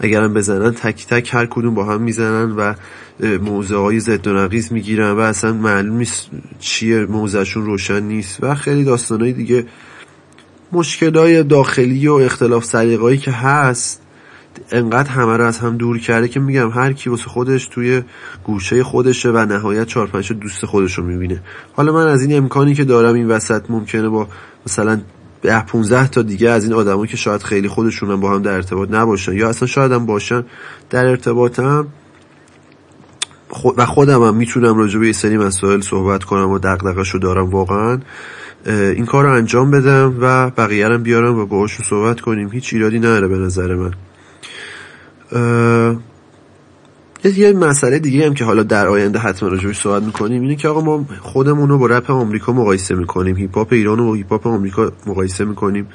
اگرم 0.00 0.34
بزنن 0.34 0.70
تک 0.70 1.06
تک 1.06 1.34
هر 1.34 1.46
کدوم 1.46 1.74
با 1.74 1.84
هم 1.84 2.02
می‌زنن 2.02 2.50
و 2.50 2.74
موزه 3.20 3.76
های 3.76 4.00
زد 4.00 4.26
و 4.26 4.32
نقیز 4.32 4.72
می‌گیرن 4.72 5.10
و 5.10 5.18
اصلا 5.18 5.52
معلوم 5.52 5.96
نیست 5.96 6.28
چیه 6.58 7.06
موزهشون 7.06 7.64
روشن 7.64 8.02
نیست 8.02 8.38
و 8.44 8.54
خیلی 8.54 8.84
داستانهای 8.84 9.32
دیگه. 9.32 9.66
مشکل 10.72 11.16
های 11.16 11.42
داخلی 11.42 12.08
و 12.08 12.12
اختلاف 12.12 12.64
سلیقه‌ای 12.64 13.18
که 13.18 13.30
هست 13.30 14.02
انقدر 14.72 15.10
همه 15.10 15.36
رو 15.36 15.44
از 15.44 15.58
هم 15.58 15.76
دور 15.76 15.98
کرده 15.98 16.28
که 16.28 16.40
میگم 16.40 16.70
هر 16.70 16.92
کی 16.92 17.10
واسه 17.10 17.24
خودش 17.24 17.66
توی 17.66 18.02
گوشه 18.44 18.82
خودشه 18.82 19.30
و 19.30 19.38
نهایت 19.38 19.86
چهار 19.86 20.06
پنج 20.06 20.32
دوست 20.32 20.66
خودش 20.66 20.94
رو 20.94 21.04
می‌بینه. 21.04 21.42
حالا 21.72 21.92
من 21.92 22.06
از 22.06 22.22
این 22.22 22.36
امکانی 22.36 22.74
که 22.74 22.84
دارم 22.84 23.14
این 23.14 23.28
وسط 23.28 23.62
ممکنه 23.68 24.08
با 24.08 24.28
مثلا 24.66 25.00
ده 25.42 25.64
15 25.64 26.08
تا 26.08 26.22
دیگه 26.22 26.50
از 26.50 26.64
این 26.64 26.72
آدما 26.72 27.06
که 27.06 27.16
شاید 27.16 27.42
خیلی 27.42 27.68
خودشون 27.68 28.20
با 28.20 28.34
هم 28.34 28.42
در 28.42 28.52
ارتباط 28.52 28.90
نباشن 28.90 29.32
یا 29.32 29.48
اصلا 29.48 29.68
شاید 29.68 29.92
هم 29.92 30.06
باشن 30.06 30.44
در 30.90 31.06
ارتباطم 31.06 31.86
و 33.76 33.86
خودم 33.86 34.22
هم 34.22 34.36
می‌تونم 34.36 34.78
راجع 34.78 34.98
به 34.98 35.12
سری 35.12 35.36
مسائل 35.36 35.80
صحبت 35.80 36.24
کنم 36.24 36.50
و 36.50 36.58
دغدغه‌ش 36.58 37.10
رو 37.10 37.20
دارم 37.20 37.50
واقعا 37.50 38.00
این 38.66 39.06
کار 39.06 39.24
رو 39.24 39.32
انجام 39.32 39.70
بدم 39.70 40.16
و 40.20 40.50
بقیه 40.50 40.86
هم 40.86 41.02
بیارم 41.02 41.38
و 41.38 41.46
باهاشون 41.46 41.86
صحبت 41.86 42.20
کنیم. 42.20 42.48
هیچ 42.48 42.72
ایرادی 42.72 42.98
نداره 42.98 43.28
به 43.28 43.38
نظر 43.38 43.74
من. 43.74 43.92
یه 47.28 47.52
مسئله 47.52 47.98
دیگه 47.98 48.26
هم 48.26 48.34
که 48.34 48.44
حالا 48.44 48.62
در 48.62 48.88
آینده 48.88 49.18
حتما 49.18 49.48
راجع 49.48 49.62
بهش 49.62 49.80
صحبت 49.80 50.02
می‌کنیم. 50.02 50.42
اینه 50.42 50.56
که 50.56 50.68
آقا 50.68 50.80
ما 50.80 51.04
خودمون 51.20 51.68
رو 51.68 51.78
با 51.78 51.86
رپ 51.86 52.10
آمریکا 52.10 52.52
مقایسه 52.52 52.94
می‌کنیم. 52.94 53.36
هیپ 53.36 53.54
هاپ 53.54 53.72
ایران 53.72 54.00
و 54.00 54.14
هیپ 54.14 54.30
هاپ 54.32 54.46
آمریکا 54.46 54.92
مقایسه 55.06 55.44
می‌کنیم. 55.44 55.88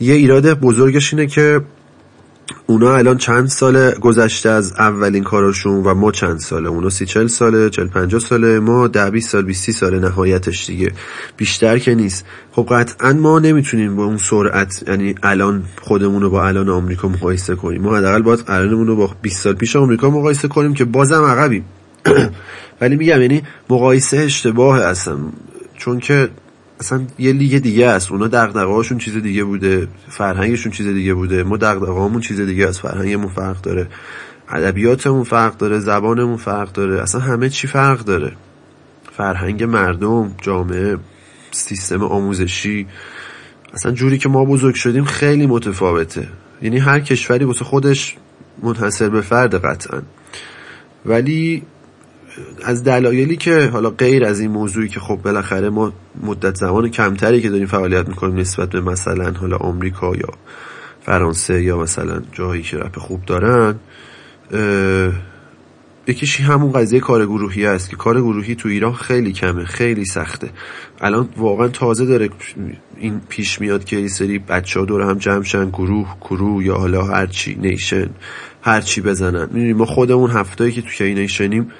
یه 0.00 0.14
ایراد 0.14 0.60
بزرگش 0.60 1.14
اینه 1.14 1.26
که 1.26 1.60
اونا 2.66 2.96
الان 2.96 3.16
چند 3.16 3.46
سال 3.46 3.90
گذشته 3.90 4.48
از 4.48 4.72
اولین 4.72 5.24
کاراشون 5.24 5.74
و 5.84 5.94
ما 5.94 6.12
چند 6.12 6.38
ساله؟ 6.38 6.68
اونا 6.68 6.90
سی 6.90 7.06
چل 7.06 7.26
ساله 7.26 7.70
چل 7.70 7.86
پنجاه 7.86 8.20
ساله 8.20 8.60
ما 8.60 8.88
ده 8.88 9.10
بیست 9.10 9.30
سال 9.30 9.42
بیستی 9.42 9.72
ساله 9.72 9.98
نهایتش 9.98 10.66
دیگه. 10.66 10.92
بیشتر 11.36 11.78
که 11.78 11.94
نیست. 11.94 12.24
خب 12.52 12.66
قطعا 12.70 13.12
ما 13.12 13.38
نمی‌تونیم 13.38 13.96
با 13.96 14.04
اون 14.04 14.16
سرعت 14.16 14.84
یعنی 14.88 15.14
الان 15.22 15.64
خودمون 15.82 16.22
رو 16.22 16.30
با 16.30 16.46
الان 16.46 16.68
آمریکا 16.68 17.08
مقایسه 17.08 17.54
کنیم. 17.54 17.82
ما 17.82 17.96
حداقل 17.96 18.22
باید 18.22 18.44
الانمون 18.48 18.86
رو 18.86 18.96
با 18.96 19.10
20 19.22 19.42
سال 19.42 19.54
پیش 19.54 19.76
آمریکا 19.76 20.10
مقایسه 20.10 20.48
کنیم 20.48 20.74
که 20.74 20.84
بازم 20.84 21.24
عقبیم. 21.24 21.64
ولی 22.80 22.96
میگم 22.96 23.22
یعنی 23.22 23.42
مقایسه 23.70 24.16
اشتباه 24.16 24.80
اصلا. 24.80 25.16
چون 25.78 25.98
که 26.00 26.28
اصلا 26.80 27.06
یه 27.18 27.32
لیگ 27.32 27.58
دیگه 27.58 27.86
است. 27.86 28.12
اونا 28.12 28.28
دغدغه‌هاشون 28.28 28.98
چیز 28.98 29.16
دیگه 29.16 29.44
بوده 29.44 29.88
فرهنگشون 30.08 30.72
چیز 30.72 30.86
دیگه 30.86 31.14
بوده. 31.14 31.42
ما 31.42 31.56
دغدغه‌هامون 31.56 32.20
چیز 32.20 32.40
دیگه 32.40 32.66
از 32.66 32.80
فرهنگمون 32.80 33.28
فرق 33.28 33.60
داره. 33.60 33.88
ادبیاتمون 34.48 35.24
فرق 35.24 35.56
داره. 35.56 35.78
زبانمون 35.78 36.36
فرق 36.36 36.72
داره. 36.72 37.02
اصلا 37.02 37.20
همه 37.20 37.48
چی 37.48 37.66
فرق 37.66 37.98
داره. 37.98 38.32
فرهنگ 39.12 39.62
مردم 39.62 40.34
جامعه 40.42 40.96
سیستم 41.50 42.02
آموزشی. 42.02 42.86
اصلا 43.74 43.92
جوری 43.92 44.18
که 44.18 44.28
ما 44.28 44.44
بزرگ 44.44 44.74
شدیم 44.74 45.04
خیلی 45.04 45.46
متفاوته. 45.46 46.28
یعنی 46.62 46.78
هر 46.78 47.00
کشوری 47.00 47.44
واسه 47.44 47.64
خودش 47.64 48.16
منحصر 48.62 49.08
به 49.08 49.20
فرد 49.20 49.64
قطعا. 49.64 50.02
ولی 51.06 51.62
از 52.64 52.84
دلایلی 52.84 53.36
که 53.36 53.66
حالا 53.72 53.90
غیر 53.90 54.24
از 54.24 54.40
این 54.40 54.50
موضوعی 54.50 54.88
که 54.88 55.00
خب 55.00 55.16
بالاخره 55.16 55.70
ما 55.70 55.92
مدت 56.22 56.54
زمان 56.54 56.90
کمتری 56.90 57.40
که 57.40 57.50
داریم 57.50 57.66
فعالیت 57.66 58.08
می‌کنیم 58.08 58.36
نسبت 58.36 58.68
به 58.68 58.80
مثلا 58.80 59.30
حالا 59.30 59.56
آمریکا 59.56 60.16
یا 60.16 60.28
فرانسه 61.02 61.62
یا 61.62 61.78
مثلا 61.78 62.22
جایی 62.32 62.62
که 62.62 62.76
رپ 62.76 62.98
خوب 62.98 63.24
دارن 63.24 63.74
یکیشی 66.08 66.42
همون 66.42 66.72
قضیه 66.72 67.00
کار 67.00 67.26
گروهی 67.26 67.66
است 67.66 67.90
که 67.90 67.96
کار 67.96 68.20
گروهی 68.20 68.54
تو 68.54 68.68
ایران 68.68 68.92
خیلی 68.92 69.32
کمه 69.32 69.64
خیلی 69.64 70.04
سخته. 70.04 70.50
الان 71.00 71.28
واقعا 71.36 71.68
تازه 71.68 72.06
داره 72.06 72.28
این 72.96 73.20
پیش 73.28 73.60
میاد 73.60 73.84
که 73.84 73.96
یه 73.96 74.08
سری 74.08 74.38
بچه 74.38 74.80
ها 74.80 74.86
دور 74.86 75.02
هم 75.02 75.18
جمع 75.18 75.42
شن 75.42 75.68
گروه 75.68 76.16
گروه 76.20 76.64
یا 76.64 76.74
حالا 76.74 77.02
هرچی 77.04 77.54
نیشن 77.54 78.10
هرچی 78.62 79.00
بزنن. 79.00 79.48
می‌دونی 79.52 79.72
ما 79.72 79.84
خودمون 79.84 80.30
هفتایی 80.30 80.72
که 80.72 80.82
تو 80.82 80.88
کی 80.88 81.14
نیشنیم 81.14 81.72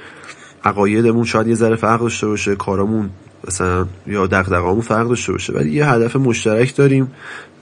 عقایدمون 0.66 1.24
شاید 1.24 1.46
یه 1.46 1.54
ذره 1.54 1.76
فرق 1.76 2.00
داشته 2.00 2.26
باشه 2.26 2.56
کارامون 2.56 3.10
مثلا 3.48 3.86
یا 4.06 4.26
دغدغه‌مون 4.26 4.80
فرق 4.80 5.08
داشته 5.08 5.32
باشه 5.32 5.52
ولی 5.52 5.70
یه 5.70 5.86
هدف 5.86 6.16
مشترک 6.16 6.76
داریم 6.76 7.12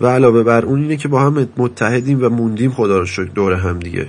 و 0.00 0.06
علاوه 0.06 0.42
بر 0.42 0.64
اون 0.64 0.82
اینه 0.82 0.96
که 0.96 1.08
با 1.08 1.20
هم 1.22 1.48
متحدیم 1.56 2.24
و 2.24 2.28
موندیم 2.28 2.70
خدا 2.70 2.98
رو 2.98 3.06
شکر 3.06 3.30
دور 3.34 3.52
هم 3.52 3.78
دیگه. 3.78 4.06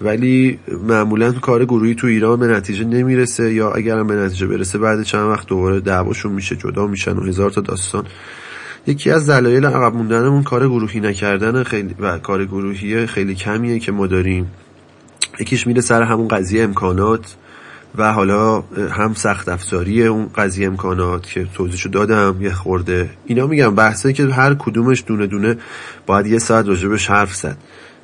ولی 0.00 0.58
معمولا 0.88 1.32
کار 1.32 1.64
گروهی 1.64 1.94
تو 1.94 2.06
ایران 2.06 2.40
به 2.40 2.46
نتیجه 2.46 2.84
نمی‌رسه 2.84 3.52
یا 3.52 3.70
اگرم 3.70 4.06
به 4.06 4.14
نتیجه 4.14 4.46
برسه 4.46 4.78
بعد 4.78 5.02
چند 5.02 5.28
وقت 5.30 5.46
دوباره 5.46 5.80
دعواشون 5.80 6.32
میشه 6.32 6.56
جدا 6.56 6.86
میشن 6.86 7.16
و 7.16 7.24
هزار 7.24 7.50
تا 7.50 7.60
داستان. 7.60 8.04
یکی 8.86 9.10
از 9.10 9.30
دلایل 9.30 9.66
عقب 9.66 9.94
موندنمون 9.94 10.42
کار 10.42 10.68
گروهی 10.68 11.00
نکردن 11.00 11.62
خیلی 11.62 11.94
و 12.00 12.18
کار 12.18 12.44
گروهی 12.44 13.06
خیلی 13.06 13.34
کمیه 13.34 13.78
که 13.78 13.92
ما 13.92 14.06
داریم. 14.06 14.50
یکیش 15.40 15.66
میره 15.66 15.80
سر 15.80 16.02
همون 16.02 16.28
قضیه 16.28 16.64
امکانات. 16.64 17.36
و 17.98 18.12
حالا 18.12 18.60
هم 18.90 19.14
سخت 19.14 19.48
افزاری 19.48 20.06
اون 20.06 20.28
قضیه 20.34 20.66
امکانات 20.66 21.26
که 21.26 21.46
توضیحشو 21.54 21.88
دادم 21.88 22.36
یه 22.40 22.52
خورده 22.52 23.10
اینا 23.26 23.46
میگم 23.46 23.74
بحثه 23.74 24.12
که 24.12 24.26
هر 24.26 24.54
کدومش 24.54 25.04
دونه 25.06 25.26
دونه 25.26 25.56
باید 26.06 26.26
یه 26.26 26.38
ساعت 26.38 26.68
راجع 26.68 26.86
بهش 26.86 27.10
حرف 27.10 27.34
زد. 27.34 27.56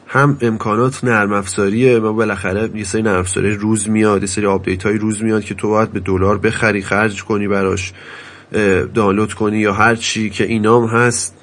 هم 0.06 0.38
امکانات 0.40 1.04
نرم 1.04 1.32
افزاریه 1.32 1.98
ما 1.98 2.12
بالاخره 2.12 2.70
یه 2.74 2.84
سری 2.84 3.02
نرم 3.02 3.18
افزاری 3.18 3.50
روز 3.50 3.88
میاد 3.88 4.20
یه 4.20 4.26
سری 4.26 4.46
update 4.46 4.82
های 4.82 4.98
روز 4.98 5.22
میاد 5.22 5.44
که 5.44 5.54
تو 5.54 5.68
باید 5.68 5.92
به 5.92 6.00
دلار 6.00 6.38
بخری 6.38 6.82
خرج 6.82 7.24
کنی 7.24 7.48
براش 7.48 7.92
دانلود 8.94 9.34
کنی 9.34 9.58
یا 9.58 9.72
هر 9.72 9.94
چی 9.94 10.30
که 10.30 10.44
اینام 10.44 10.86
هست 10.86 11.34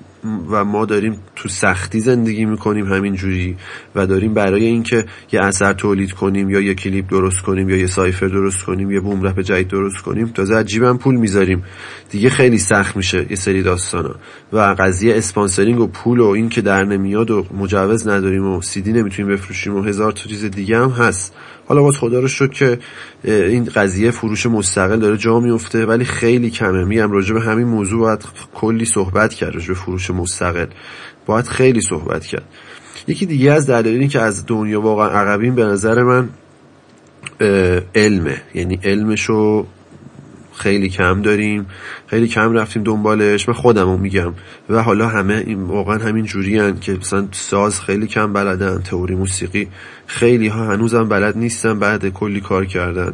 و 0.50 0.66
ما 0.66 0.86
داریم 0.86 1.20
تو 1.36 1.50
سختی 1.50 2.00
زندگی 2.00 2.46
می‌کنیم 2.46 2.94
همینجوری 2.94 3.58
و 3.96 4.08
داریم 4.08 4.34
برای 4.34 4.66
اینکه 4.66 5.06
یه 5.32 5.42
اثر 5.42 5.74
تولید 5.74 6.12
کنیم 6.12 6.50
یا 6.50 6.60
یه 6.60 6.76
کلیپ 6.76 7.10
درست 7.10 7.42
کنیم 7.42 7.70
یا 7.70 7.78
یه 7.78 7.88
cypher 7.88 8.28
درست 8.28 8.63
کنیم 8.63 8.92
یا 8.92 9.02
بوم 9.02 9.24
رپ 9.24 9.40
جدید 9.40 9.68
درست 9.68 9.98
کنیم 9.98 10.28
تازه 10.28 10.56
عجیبم 10.56 10.98
پول 10.98 11.16
می‌ذاریم. 11.16 11.63
دیگه 12.10 12.30
خیلی 12.30 12.58
سخت 12.58 12.98
میشه 12.98 13.26
یه 13.30 13.36
سری 13.36 13.63
داستانا. 13.63 14.16
و 14.54 14.76
قضیه 14.80 15.18
sponsoring 15.18 15.80
و 15.80 15.88
پول 15.88 16.20
و 16.20 16.26
این 16.26 16.50
که 16.50 16.62
در 16.62 16.84
نمیاد 16.84 17.32
و 17.32 17.46
مجوز 17.58 18.08
نداریم 18.08 18.46
و 18.46 18.62
سیدی 18.62 18.94
نمی‌تونیم 18.94 19.32
بفروشیم 19.32 19.76
و 19.76 19.82
هزار 19.82 20.12
تا 20.12 20.30
چیز 20.30 20.46
دیگه 20.46 20.78
هم 20.78 20.90
هست. 20.90 21.34
حالا 21.68 21.82
باز 21.82 21.98
خدا 21.98 22.20
رو 22.20 22.28
شکر 22.28 22.52
که 22.52 22.80
این 23.24 23.66
قضیه 23.66 24.12
فروش 24.12 24.46
مستقل 24.46 25.00
داره 25.00 25.18
جا 25.18 25.40
میفته 25.40 25.86
ولی 25.86 26.06
خیلی 26.06 26.50
کمه. 26.50 26.84
میگم 26.84 27.12
راجع 27.12 27.34
به 27.34 27.42
همین 27.42 27.68
موضوع 27.68 28.00
باید 28.00 28.26
کلی 28.54 28.86
صحبت 28.86 29.34
کرد 29.34 29.54
راجع 29.54 29.68
به 29.68 29.74
فروش 29.74 30.12
مستقل. 30.12 30.66
باید 31.26 31.46
خیلی 31.46 31.82
صحبت 31.82 32.26
کرد. 32.26 32.46
یکی 33.08 33.26
دیگه 33.26 33.52
از 33.52 33.68
دلایلی 33.68 34.08
که 34.08 34.20
از 34.20 34.46
دنیا 34.46 34.82
واقعا 34.82 35.10
عقبین 35.10 35.56
به 35.56 35.64
نظر 35.64 36.04
من 36.04 36.30
علمه. 37.96 38.42
یعنی 38.54 38.80
علمشو 38.84 39.66
خیلی 40.58 40.89
کم 40.89 41.22
داریم 41.22 41.65
خیلی 42.08 42.28
کم 42.28 42.54
رفتیم 42.54 42.84
دنبالش. 42.84 43.50
من 43.50 43.56
خودمو 43.56 43.98
میگم. 43.98 44.34
و 44.70 44.84
حالا 44.84 45.08
همه 45.08 45.43
این 45.48 45.63
واقعا 45.63 45.98
همین 45.98 46.26
جوری 46.26 46.74
که 46.82 46.93
مثلا 46.93 47.28
ساز 47.32 47.82
خیلی 47.82 48.08
کم 48.08 48.34
بلدن 48.34 48.82
تئوری 48.82 49.15
موسیقی 49.15 49.67
خیلی 50.08 50.48
ها 50.48 50.65
هنوزم 50.65 51.10
بلد 51.10 51.38
نیستن 51.38 51.80
بعد 51.80 52.10
کلی 52.10 52.41
کار 52.41 52.65
کردن. 52.65 53.13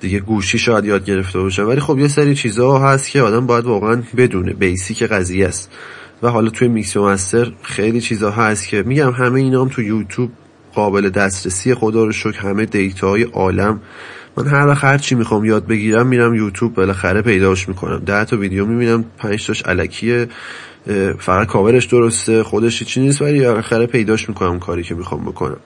دیگه 0.00 0.20
گوشی 0.20 0.58
شاید 0.58 0.84
یاد 0.84 1.04
گرفته 1.04 1.38
باشن 1.38 1.62
ولی 1.62 1.80
خب 1.80 1.98
یه 1.98 2.08
سری 2.08 2.34
چیزها 2.34 2.92
هست 2.92 3.10
که 3.10 3.22
آدم 3.22 3.46
باید 3.46 3.64
واقعا 3.64 4.02
بدونه. 4.16 4.52
بیسیک 4.52 5.02
قضیه 5.02 5.46
است. 5.46 5.70
و 6.22 6.28
حالا 6.28 6.50
توی 6.50 6.68
میکس 6.68 6.96
و 6.96 7.04
مستر 7.04 7.52
خیلی 7.62 8.00
چیزها 8.00 8.30
هست 8.30 8.68
که 8.68 8.82
میگم 8.82 9.10
همه 9.10 9.40
اینا 9.40 9.62
هم 9.62 9.68
تو 9.68 9.82
یوتیوب 9.82 10.30
قابل 10.74 11.08
دسترسی 11.08 11.74
خدا 11.74 12.04
رو 12.04 12.12
شکر. 12.12 12.40
همه 12.40 12.66
دیتاهای 12.66 13.22
عالم 13.22 13.80
من 14.36 14.46
هر 14.46 14.66
وقت 14.66 14.84
هر 14.84 14.98
چی 14.98 15.14
می‌خوام 15.14 15.44
یاد 15.44 15.66
بگیرم 15.66 16.06
میرم 16.06 16.34
یوتیوب 16.34 16.74
بالاخره 16.74 17.22
پیداش 17.22 17.68
می‌کنم. 17.68 17.98
ده 17.98 18.24
تا 18.24 18.36
ویدیو 18.36 18.66
می‌بینم 18.66 19.04
پنج 19.18 19.46
تاش 19.46 19.62
الکیه 19.66 20.28
فقط 21.18 21.46
کاورش 21.46 21.84
درسته 21.84 22.42
خودش 22.42 22.82
چی 22.82 23.00
نیست 23.00 23.22
ولی 23.22 23.40
بالاخره 23.40 23.86
پیداش 23.86 24.28
می‌کنم 24.28 24.58
کاری 24.58 24.82
که 24.82 24.94
می‌خوام 24.94 25.24
بکنم. 25.24 25.56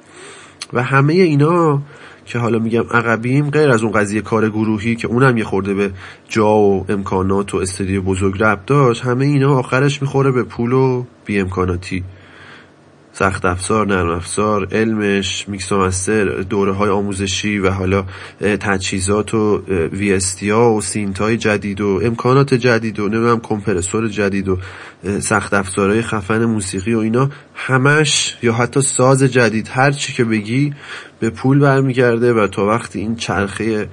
و 0.72 0.82
همه 0.82 1.12
اینا 1.12 1.82
که 2.24 2.38
حالا 2.38 2.58
میگم 2.58 2.84
عقبیم 2.90 3.50
غیر 3.50 3.70
از 3.70 3.82
اون 3.82 3.92
قضیه 3.92 4.20
کار 4.20 4.50
گروهی 4.50 4.96
که 4.96 5.08
اونم 5.08 5.38
یه 5.38 5.44
خورده 5.44 5.74
به 5.74 5.90
جا 6.28 6.48
و 6.48 6.86
امکانات 6.88 7.54
و 7.54 7.58
استدیو 7.58 8.02
بزرگ 8.02 8.42
ربط 8.42 8.60
داشت 8.66 9.04
همه 9.04 9.24
اینا 9.24 9.58
آخرش 9.58 10.02
می‌خوره 10.02 10.30
به 10.30 10.42
پول 10.42 10.72
و 10.72 11.04
بی 11.24 11.40
امکاناتی 11.40 12.04
سخت 13.20 13.44
افزار 13.44 13.86
نرم 13.86 14.08
افزار 14.08 14.68
علمش 14.72 15.48
mix 15.48 15.72
master 15.72 16.24
دوره 16.24 16.72
های 16.72 16.90
آموزشی 16.90 17.58
و 17.58 17.70
حالا 17.70 18.04
تجهیزات 18.40 19.34
و 19.34 19.62
VST 19.92 20.20
ها 20.50 20.72
و 20.72 20.80
synth 20.80 21.18
های 21.18 21.36
جدید 21.36 21.80
و 21.80 22.00
امکانات 22.04 22.54
جدید 22.54 23.00
و 23.00 23.08
نمی‌دونم 23.08 23.40
compressor 23.40 24.08
جدید 24.08 24.48
و 24.48 24.58
سخت 25.20 25.54
افزارهای 25.54 26.02
خفن 26.02 26.44
موسیقی 26.44 26.94
و 26.94 26.98
اینا 26.98 27.30
همش 27.54 28.36
یا 28.42 28.52
حتی 28.52 28.80
ساز 28.80 29.22
جدید 29.22 29.68
هر 29.72 29.90
چی 29.90 30.12
که 30.12 30.24
بگی 30.24 30.74
به 31.20 31.30
پول 31.30 31.58
برمیگرده 31.58 32.32
و 32.32 32.46
تا 32.46 32.66
وقتی 32.66 32.98
این 32.98 33.16
چرخه 33.16 33.88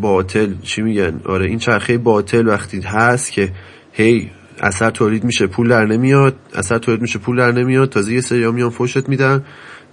باطل 0.00 0.54
چی 0.62 0.82
میگن؟ 0.82 1.20
آره 1.24 1.46
این 1.46 1.58
چرخه 1.58 1.98
باطل 1.98 2.48
وقتی 2.48 2.80
هست 2.80 3.32
که 3.32 3.52
هی 3.92 4.30
اثر 4.60 4.90
تولید 4.90 5.24
میشه 5.24 5.46
پول 5.46 5.68
در 5.68 5.86
نمیاد 5.86 6.36
اثر 6.54 6.78
تولید 6.78 7.02
میشه 7.02 7.18
پول 7.18 7.36
در 7.36 7.52
نمیاد. 7.52 7.88
تازه 7.88 8.12
یه 8.12 8.20
سری 8.20 8.50
میان 8.50 8.70
فوشت 8.70 9.08
میدن. 9.08 9.44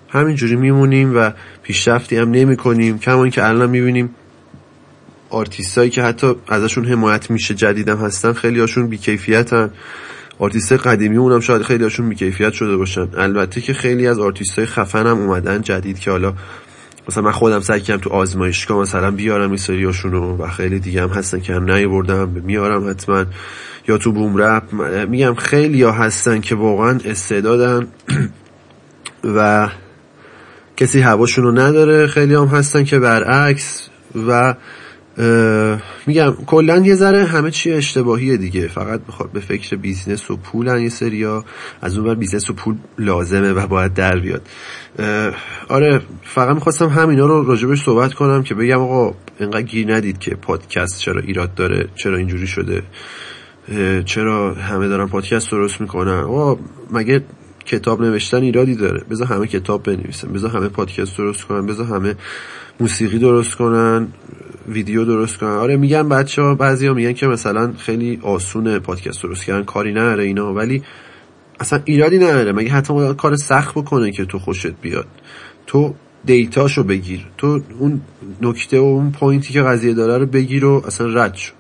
همینجوری 0.10 0.56
میمونیم 0.56 1.18
و 1.18 1.32
پیشرفتی 1.64 2.18
هم 2.18 2.32
نمی 2.32 2.58
کنیم 2.58 3.00
کما 3.00 3.30
اینکه 3.30 3.48
الان 3.48 3.70
می‌بینیم 3.70 4.10
آرتیستایی 5.30 5.90
که 5.90 6.04
حتی 6.04 6.36
ازشون 6.48 6.86
حمایت 6.86 7.32
میشه 7.32 7.54
جدیدم 7.54 7.98
هستن 7.98 8.34
خیلی 8.34 8.60
هاشون 8.60 8.88
بیکیفیتن. 8.88 9.70
آرتیست 10.40 10.74
قدیمی 10.74 11.18
اونم 11.18 11.40
شاید 11.40 11.62
خیلی 11.62 11.84
هاشون 11.84 12.10
بیکیفیت 12.10 12.54
شده 12.54 12.78
باشن. 12.78 13.08
البته 13.18 13.62
که 13.62 13.74
خیلی 13.74 14.08
از 14.08 14.20
آرتیستای 14.20 14.66
خفن 14.66 15.08
هم 15.08 15.18
اومدن 15.18 15.62
جدید 15.62 16.00
که 16.00 16.12
حالا 16.12 16.34
مثلا 17.10 17.24
من 17.24 17.32
خودم 17.32 17.60
سعی 17.60 17.82
کردم 17.82 18.02
تو 18.02 18.10
آزمایشگاه 18.10 18.82
مثلا 18.82 19.12
بیارم 19.12 19.50
این 19.50 19.58
سریاشونو 19.58 20.38
و 20.38 20.48
خیلی 20.48 20.80
دیگه 20.80 21.02
هم 21.02 21.10
هستن 21.10 21.40
که 21.40 21.54
هم 21.54 21.72
نیاوردم 21.72 22.30
میارم 22.30 22.90
حتما. 22.90 23.26
یا 23.88 23.98
تو 23.98 24.12
بوم 24.12 24.38
رپ 24.38 24.64
میگم 25.10 25.36
خیلی 25.36 25.82
ها 25.82 25.92
هستن 25.92 26.42
که 26.42 26.56
واقعا 26.56 27.00
استعدادن 27.06 27.88
و 29.36 29.70
کسی 30.78 31.02
هواشونو 31.02 31.52
نداره. 31.52 32.08
خیلی 32.08 32.34
هم 32.34 32.46
هستن 32.46 32.84
که 32.84 33.00
برعکس 33.00 33.90
و 34.28 34.56
میگم 36.08 36.34
کلا 36.46 36.78
یه 36.78 36.96
ذره 36.96 37.26
همه 37.26 37.52
چی 37.52 37.72
اشتباهیه 37.72 38.38
دیگه. 38.38 38.68
فقط 38.68 39.02
بخواد 39.02 39.32
به 39.32 39.40
فکر 39.40 39.76
business 39.76 40.32
و 40.32 40.38
پولن 40.38 40.82
یه 40.82 40.90
سریا 40.90 41.46
از 41.82 41.98
اون 41.98 42.08
بر 42.08 42.16
business 42.16 42.50
و 42.50 42.54
پول 42.54 42.76
لازمه 43.00 43.52
و 43.52 43.68
باید 43.68 43.94
در 43.94 44.20
بیاد. 44.20 44.42
آره 45.70 46.02
فقط 46.24 46.56
می‌خواستم 46.56 46.88
همینا 46.88 47.26
رو 47.26 47.44
راجبش 47.44 47.84
صحبت 47.84 48.14
کنم 48.14 48.44
که 48.44 48.56
بگم 48.56 48.82
آقا 48.82 49.16
اینقدر 49.40 49.62
گیر 49.62 49.96
ندید 49.96 50.18
که 50.18 50.36
پادکست 50.36 51.00
چرا 51.00 51.22
ایراد 51.22 51.54
داره 51.54 51.90
چرا 51.96 52.18
اینجوری 52.18 52.48
شده 52.48 52.84
چرا 54.06 54.54
همه 54.54 54.88
دارن 54.88 55.08
پادکست 55.08 55.52
درست 55.52 55.82
می‌کنن. 55.82 56.20
آقا 56.20 56.62
مگه 56.92 57.24
کتاب 57.66 58.02
نوشتن 58.02 58.42
ایرادی 58.42 58.76
داره؟ 58.76 59.04
بذار 59.10 59.28
همه 59.28 59.48
کتاب 59.48 59.84
بنویسن 59.84 60.34
بذار 60.34 60.52
همه 60.52 60.68
پادکست 60.70 61.18
درست 61.18 61.44
کنن 61.44 61.66
بذار 61.66 61.86
همه 61.86 62.16
موسیقی 62.80 63.20
درست 63.20 63.56
کنن. 63.56 64.08
ویدیو 64.68 65.06
درست 65.06 65.38
کنن. 65.38 65.50
آره 65.50 65.78
میگن 65.78 66.10
بچه 66.10 66.42
ها 66.42 66.56
بعضی 66.56 66.88
ها 66.88 66.94
میگن 66.94 67.14
که 67.14 67.28
مثلا 67.28 67.74
خیلی 67.78 68.20
آسونه 68.22 68.80
پادکست 68.80 69.24
درست 69.24 69.44
کردن 69.46 69.64
کاری 69.64 69.92
نداره 69.92 70.24
اینا 70.24 70.54
ولی 70.54 70.84
اصلا 71.60 71.80
ایرادی 71.86 72.18
نداره. 72.18 72.52
مگه 72.52 72.70
حتی 72.70 73.14
کار 73.14 73.36
سخت 73.36 73.76
بکنه 73.76 74.12
که 74.12 74.26
تو 74.26 74.40
خوشت 74.40 74.74
بیاد؟ 74.82 75.08
تو 75.68 75.94
data 76.26 76.59
شو 76.59 76.84
بگیر. 76.84 77.26
تو 77.38 77.62
اون 77.80 78.02
نکته 78.42 78.80
و 78.80 78.84
اون 78.84 79.12
point 79.12 79.47
ی 79.47 79.54
که 79.54 79.62
قضیه 79.62 79.94
داره 79.94 80.18
رو 80.18 80.26
بگیر 80.26 80.66
و 80.66 80.84
اصلا 80.88 81.08
رد 81.08 81.36
شو. 81.36 81.54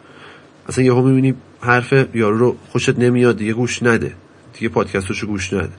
اصلا 0.69 0.83
یهو 0.83 1.01
می‌بینی 1.01 1.33
حرف 1.61 1.93
یارو 2.15 2.37
رو 2.37 2.55
خوشت 2.69 2.99
نمیاد 2.99 3.37
دیگه 3.37 3.53
گوش 3.53 3.83
نده. 3.83 4.13
دیگه 4.53 4.69
پادکستشو 4.69 5.27
گوش 5.27 5.53
نده. 5.53 5.69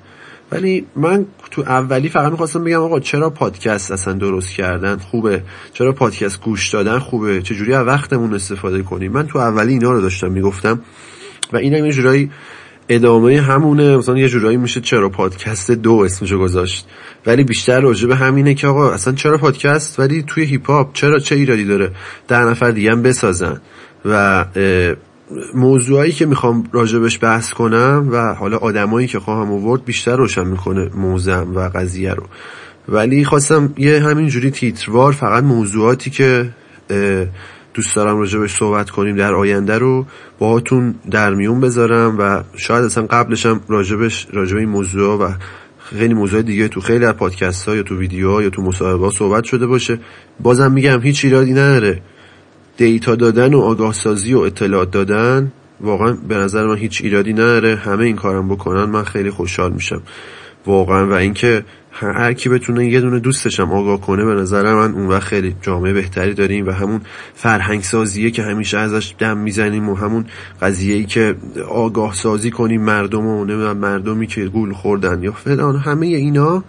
ولی 0.55 0.87
من 0.97 1.27
تو 1.51 1.63
اولی 1.63 2.09
فقط 2.09 2.31
می‌خواستم 2.31 2.65
بگم 2.65 2.81
آقا 2.81 3.01
چرا 3.01 3.31
پادکست 3.31 3.93
اصلا 3.93 4.13
درست 4.15 4.51
کردن؟ 4.51 4.97
خوبه. 4.97 5.43
چرا 5.73 5.93
پادکست 5.93 6.41
گوش 6.41 6.71
دادن؟ 6.71 6.99
خوبه. 6.99 7.43
چجوری 7.43 7.75
از 7.75 7.87
وقتمون 7.87 8.35
استفاده 8.35 8.83
کنیم؟ 8.83 9.13
من 9.13 9.27
تو 9.27 9.39
اولی 9.39 9.73
اینا 9.73 9.93
رو 9.93 10.01
داشتم 10.01 10.31
می‌گفتم 10.31 10.81
و 11.53 11.57
این 11.57 11.85
یه 11.85 11.93
جورایی 11.93 12.31
ادامه 12.89 13.41
همونه. 13.41 13.97
مثلا 13.97 14.19
یه 14.19 14.29
جورایی 14.29 14.57
میشه 14.57 14.81
چرا 14.81 15.09
پادکست 15.09 15.71
دو 15.71 15.93
اسمشو 15.95 16.39
گذاشت. 16.39 16.87
ولی 17.27 17.45
بیشتر 17.45 17.81
راجع 17.81 18.09
به 18.09 18.17
همینه 18.17 18.55
که 18.55 18.67
آقا 18.67 18.91
اصلا 18.91 19.13
چرا 19.13 19.39
پادکست؟ 19.39 20.01
ولی 20.01 20.23
توی 20.27 20.45
هیپ 20.45 20.71
هاپ 20.71 20.93
چرا 20.93 21.19
چه 21.19 21.35
ایرادی 21.35 21.65
داره؟ 21.65 21.91
در 22.29 22.45
نفر 22.45 22.71
دیگه 22.71 22.91
هم 22.91 23.03
بسازن. 23.03 23.61
و 24.05 24.45
موضوعایی 25.55 26.13
که 26.13 26.27
می‌خوام 26.27 26.65
راجبش 26.73 27.19
بحث 27.23 27.53
کنم 27.53 28.09
و 28.13 28.35
حالا 28.35 28.57
آدمایی 28.57 29.07
که 29.07 29.19
خواهم 29.19 29.53
آورد 29.53 29.85
بیشتر 29.85 30.17
روشن 30.17 30.47
می‌کنه 30.47 30.91
موزم 30.95 31.53
و 31.55 31.69
قضیه 31.75 32.15
رو. 32.15 32.23
ولی 32.89 33.25
خواستم 33.25 33.73
یه 33.77 34.01
همینجوری 34.01 34.51
تیتروار 34.51 35.13
فقط 35.13 35.45
موضوعاتی 35.45 36.11
که 36.11 36.51
دوست 37.75 37.97
دارم 37.97 38.19
راجبش 38.19 38.57
صحبت 38.57 38.91
کنیم 38.91 39.17
در 39.17 39.35
آینده 39.35 39.79
رو 39.79 40.07
باهاتون 40.39 40.95
در 41.11 41.35
میون 41.35 41.61
بذارم 41.61 42.17
و 42.19 42.43
شاید 42.57 42.85
اصلا 42.85 43.07
قبلشم 43.07 43.61
راجبش 43.69 44.27
راجب 44.33 44.57
این 44.57 44.69
موضوع 44.69 45.19
و 45.19 45.33
خیلی 45.79 46.15
موضوع 46.15 46.43
دیگه 46.43 46.69
تو 46.69 46.81
خیلی 46.81 47.05
از 47.05 47.15
پادکست 47.15 47.69
ها 47.69 47.77
یا 47.77 47.83
تو 47.83 47.99
ویدیوها 47.99 48.43
یا 48.43 48.51
تو 48.51 48.63
مصاحبه 48.63 49.11
صحبت 49.11 49.45
شده 49.45 49.67
باشه. 49.67 49.99
بازم 50.41 50.73
میگم 50.73 51.01
هیچ 51.01 51.25
ایرادی 51.25 51.53
نداره. 51.53 52.03
دیتا 52.77 53.15
دادن 53.15 53.55
و 53.55 53.61
آگاه 53.61 53.93
سازی 53.93 54.35
و 54.35 54.39
اطلاعات 54.39 54.91
دادن 54.91 55.53
واقعا 55.81 56.13
به 56.29 56.37
نظر 56.37 56.67
من 56.67 56.77
هیچ 56.77 57.01
ایرادی 57.05 57.33
نداره. 57.33 57.77
همه 57.77 58.05
این 58.05 58.17
کارم 58.17 58.49
بکنن 58.49 58.85
من 58.85 59.05
خیلی 59.05 59.31
خوشحال 59.31 59.73
میشم. 59.73 60.03
واقعا 60.67 61.07
و 61.07 61.13
اینکه 61.13 61.65
هر 61.93 62.33
کی 62.33 62.49
بتونه 62.49 62.87
یه 62.87 63.01
دونه 63.01 63.19
دوستشم 63.19 63.73
آگاه 63.73 64.01
کنه 64.01 64.25
به 64.25 64.35
نظر 64.35 64.75
من 64.75 64.93
اون 64.93 65.07
وقت 65.07 65.23
خیلی 65.23 65.57
جامعه 65.63 65.93
بهتری 65.93 66.35
داریم 66.35 66.67
و 66.67 66.71
همون 66.71 67.01
فرهنگ 67.35 67.83
سازیه 67.83 68.31
که 68.31 68.43
همیشه 68.43 68.79
ازش 68.79 69.15
دم 69.19 69.39
می‌زنیم 69.39 69.89
و 69.89 69.95
همون 69.95 70.25
قضیه 70.63 70.95
ای 70.95 71.05
که 71.05 71.35
آگاه 71.69 72.15
سازی 72.15 72.51
کنیم 72.51 72.83
مردم 72.83 73.27
و 73.27 73.45
نمی‌دونم 73.45 73.77
مردمی 73.77 74.27
که 74.27 74.45
گول 74.45 74.73
خوردن 74.73 75.23
یا 75.23 75.33
فلان 75.33 75.77
همه 75.77 76.07
اینا 76.07 76.65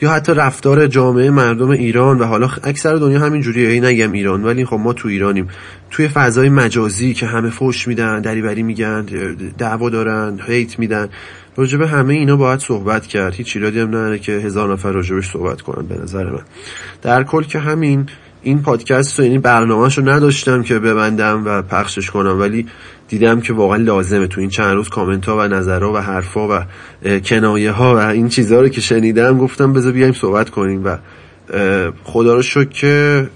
یا 0.00 0.10
حتی 0.10 0.34
رفتار 0.34 0.86
جامعه 0.86 1.30
مردم 1.30 1.70
ایران 1.70 2.18
و 2.18 2.24
حالا 2.24 2.50
اکثر 2.64 2.94
دنیا 2.94 3.18
همین 3.18 3.40
جوریه. 3.40 3.68
ای 3.68 3.80
نگم 3.80 4.12
ایران 4.12 4.44
ولی 4.44 4.64
خب 4.64 4.76
ما 4.76 4.92
تو 4.92 5.08
ایرانیم. 5.08 5.48
توی 5.90 6.08
فضای 6.08 6.48
مجازی 6.48 7.14
که 7.14 7.26
همه 7.26 7.50
فوش 7.50 7.88
میدن 7.88 8.20
دریوری 8.20 8.62
میگن 8.62 9.06
دعوا 9.58 9.90
دارن 9.90 10.40
هیت 10.46 10.78
میدن 10.78 11.08
راجبه 11.56 11.88
همه 11.88 12.14
اینا 12.14 12.36
باید 12.36 12.60
صحبت 12.60 13.06
کرد. 13.06 13.34
هیچ 13.34 13.56
ایرادی 13.56 13.80
هم 13.80 13.88
نداره 13.88 14.18
که 14.18 14.32
هزار 14.32 14.72
نفر 14.72 14.92
راجبش 14.92 15.30
صحبت 15.30 15.60
کنن 15.60 15.86
به 15.86 15.94
نظر 16.02 16.30
من. 16.30 16.42
در 17.02 17.22
کل 17.22 17.42
که 17.42 17.58
همین 17.58 18.06
این 18.42 18.62
پادکست 18.62 19.20
و 19.20 19.22
یعنی 19.22 19.38
برنامهش 19.38 19.98
رو 19.98 20.08
نداشتم 20.08 20.62
که 20.62 20.78
ببندم 20.78 21.42
و 21.44 21.62
پخشش 21.62 22.10
کنم 22.10 22.40
ولی 22.40 22.66
دیدم 23.10 23.40
که 23.40 23.52
واقعا 23.52 23.76
لازمه 23.76 24.26
تو 24.26 24.40
این 24.40 24.50
چند 24.50 24.74
روز 24.74 24.88
کامنت 24.88 25.26
ها 25.26 25.36
و 25.38 25.40
نظرها 25.40 25.92
و 25.92 25.96
حرفا 25.96 26.48
و 26.48 26.64
کنایه 27.24 27.70
ها 27.70 27.94
و 27.94 27.98
این 27.98 28.28
چیزها 28.28 28.60
رو 28.60 28.68
که 28.68 28.80
شنیدم 28.80 29.38
گفتم 29.38 29.72
بذار 29.72 29.92
بیایم 29.92 30.12
صحبت 30.12 30.50
کنیم 30.50 30.84
و 30.84 30.96
خدا 32.04 32.34
رو 32.34 32.42
شکر 32.42 32.64
که 32.64 33.28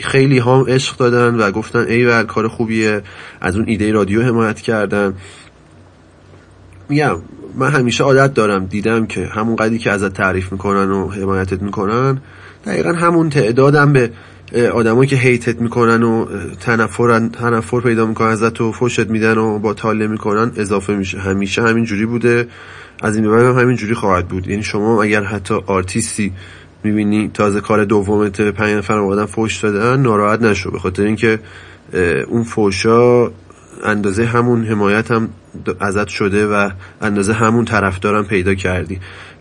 خیلی 0.00 0.38
هم 0.38 0.64
عشق 0.68 0.96
دادن 0.96 1.34
و 1.34 1.50
گفتن 1.50 1.84
ای 1.88 2.24
کار 2.24 2.48
خوبیه. 2.48 3.02
از 3.40 3.56
اون 3.56 3.64
ایده 3.68 3.92
رادیو 3.92 4.22
حمایت 4.22 4.60
کردن. 4.60 5.14
میگم 6.88 7.16
من 7.54 7.70
همیشه 7.70 8.04
عادت 8.04 8.34
دارم 8.34 8.66
دیدم 8.66 9.06
که 9.06 9.26
همون 9.26 9.56
قدری 9.56 9.78
که 9.78 9.90
ازت 9.90 10.12
تعریف 10.12 10.52
می‌کنن 10.52 10.90
و 10.90 11.08
حمایتت 11.08 11.62
می‌کنن 11.62 12.18
دقیقا 12.66 12.92
همون 12.92 13.30
تعدادم 13.30 13.92
به 13.92 14.10
آدمایی 14.72 15.08
که 15.08 15.16
هیتت 15.16 15.60
می‌کنن 15.60 16.02
و 16.02 16.26
تنفر 16.60 17.28
تنفر 17.28 17.80
پیدا 17.80 18.06
می‌کنن 18.06 18.28
ازت 18.28 18.60
و 18.60 18.72
فوشت 18.72 19.08
میدن 19.08 19.38
و 19.38 19.58
با 19.58 19.74
تاله 19.74 20.06
می‌کنن 20.06 20.52
اضافه 20.56 20.96
میشه. 20.96 21.18
همیشه 21.18 21.62
همین 21.62 21.84
جوری 21.84 22.06
بوده. 22.06 22.46
از 23.02 23.16
این 23.16 23.24
هم 23.24 23.58
همین 23.58 23.76
جوری 23.76 23.94
خواهد 23.94 24.28
بود. 24.28 24.48
یعنی 24.48 24.62
شما 24.62 25.02
اگر 25.02 25.22
حتی 25.22 25.54
آرتیستی 25.66 26.32
می‌بینی 26.84 27.30
تازه 27.34 27.60
کار 27.60 27.84
دومت 27.84 28.40
پنج 28.40 28.76
نفر 28.76 28.98
آدم 28.98 29.26
فوش 29.26 29.64
دادن 29.64 30.02
ناراحت 30.02 30.42
نشو. 30.42 30.70
به 30.70 30.78
خاطر 30.78 31.02
اینکه 31.02 31.38
اون 32.28 32.42
فوشا 32.42 33.30
اندازه 33.84 34.24
همون 34.24 34.64
حمایت 34.64 35.10
هم 35.10 35.28
ازت 35.80 36.08
شده 36.08 36.46
و 36.46 36.70
اندازه 37.00 37.32
همون 37.32 37.64
طرفدارم 37.64 38.24
پیدا 38.24 38.54
کردی. 38.54 38.98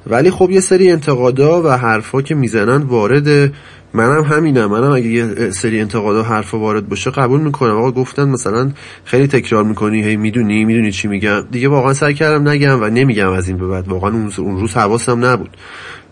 ولی 0.07 0.31
خب 0.31 0.49
یه 0.51 0.59
سری 0.59 0.91
انتقادا 0.91 1.63
و 1.63 1.67
حرفا 1.67 2.21
که 2.21 2.35
می‌زنن 2.35 2.81
وارد 2.81 3.53
منم 3.93 4.23
همینم. 4.23 4.65
منم 4.65 4.91
اگه 4.91 5.07
یه 5.07 5.51
سری 5.51 5.79
انتقادا 5.79 6.23
حرفا 6.23 6.59
وارد 6.59 6.89
باشه 6.89 7.11
قبول 7.11 7.41
می‌کنم. 7.41 7.77
آقا 7.77 7.91
گفتن 7.91 8.29
مثلا 8.29 8.71
خیلی 9.05 9.27
تکرار 9.27 9.63
می‌کنی. 9.63 10.03
هی 10.03 10.15
می‌دونی 10.15 10.65
می‌دونی 10.65 10.91
چی 10.91 11.07
میگم. 11.07 11.41
دیگه 11.51 11.67
واقعا 11.67 11.93
سعی 11.93 12.13
کردم 12.13 12.49
نگم 12.49 12.81
و 12.83 12.89
نمیگم 12.89 13.29
از 13.29 13.47
این 13.47 13.57
به 13.57 13.67
بعد. 13.67 13.87
واقعا 13.87 14.11
اون 14.37 14.59
روز 14.59 14.73
حواسم 14.73 15.25
نبود. 15.25 15.57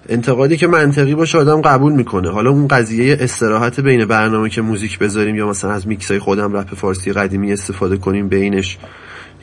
انتقادی 0.10 0.58
که 0.58 0.68
منطقی 0.68 1.16
باشه 1.16 1.38
آدم 1.38 1.62
قبول 1.62 1.94
می‌کنه. 1.94 2.32
حالا 2.32 2.50
اون 2.50 2.68
قضیه 2.68 3.18
استراحت 3.20 3.80
بین 3.80 4.06
برنامه 4.06 4.50
که 4.50 4.62
موزیک 4.62 5.00
بذاریم 5.00 5.36
یا 5.36 5.48
مثلا 5.48 5.72
از 5.72 5.88
میکسای 5.88 6.20
خودم 6.20 6.58
رپ 6.58 6.76
فارسی 6.76 7.14
قدیمی 7.14 7.54
استفاده 7.54 7.98
کنیم 7.98 8.28
بینش. 8.28 8.78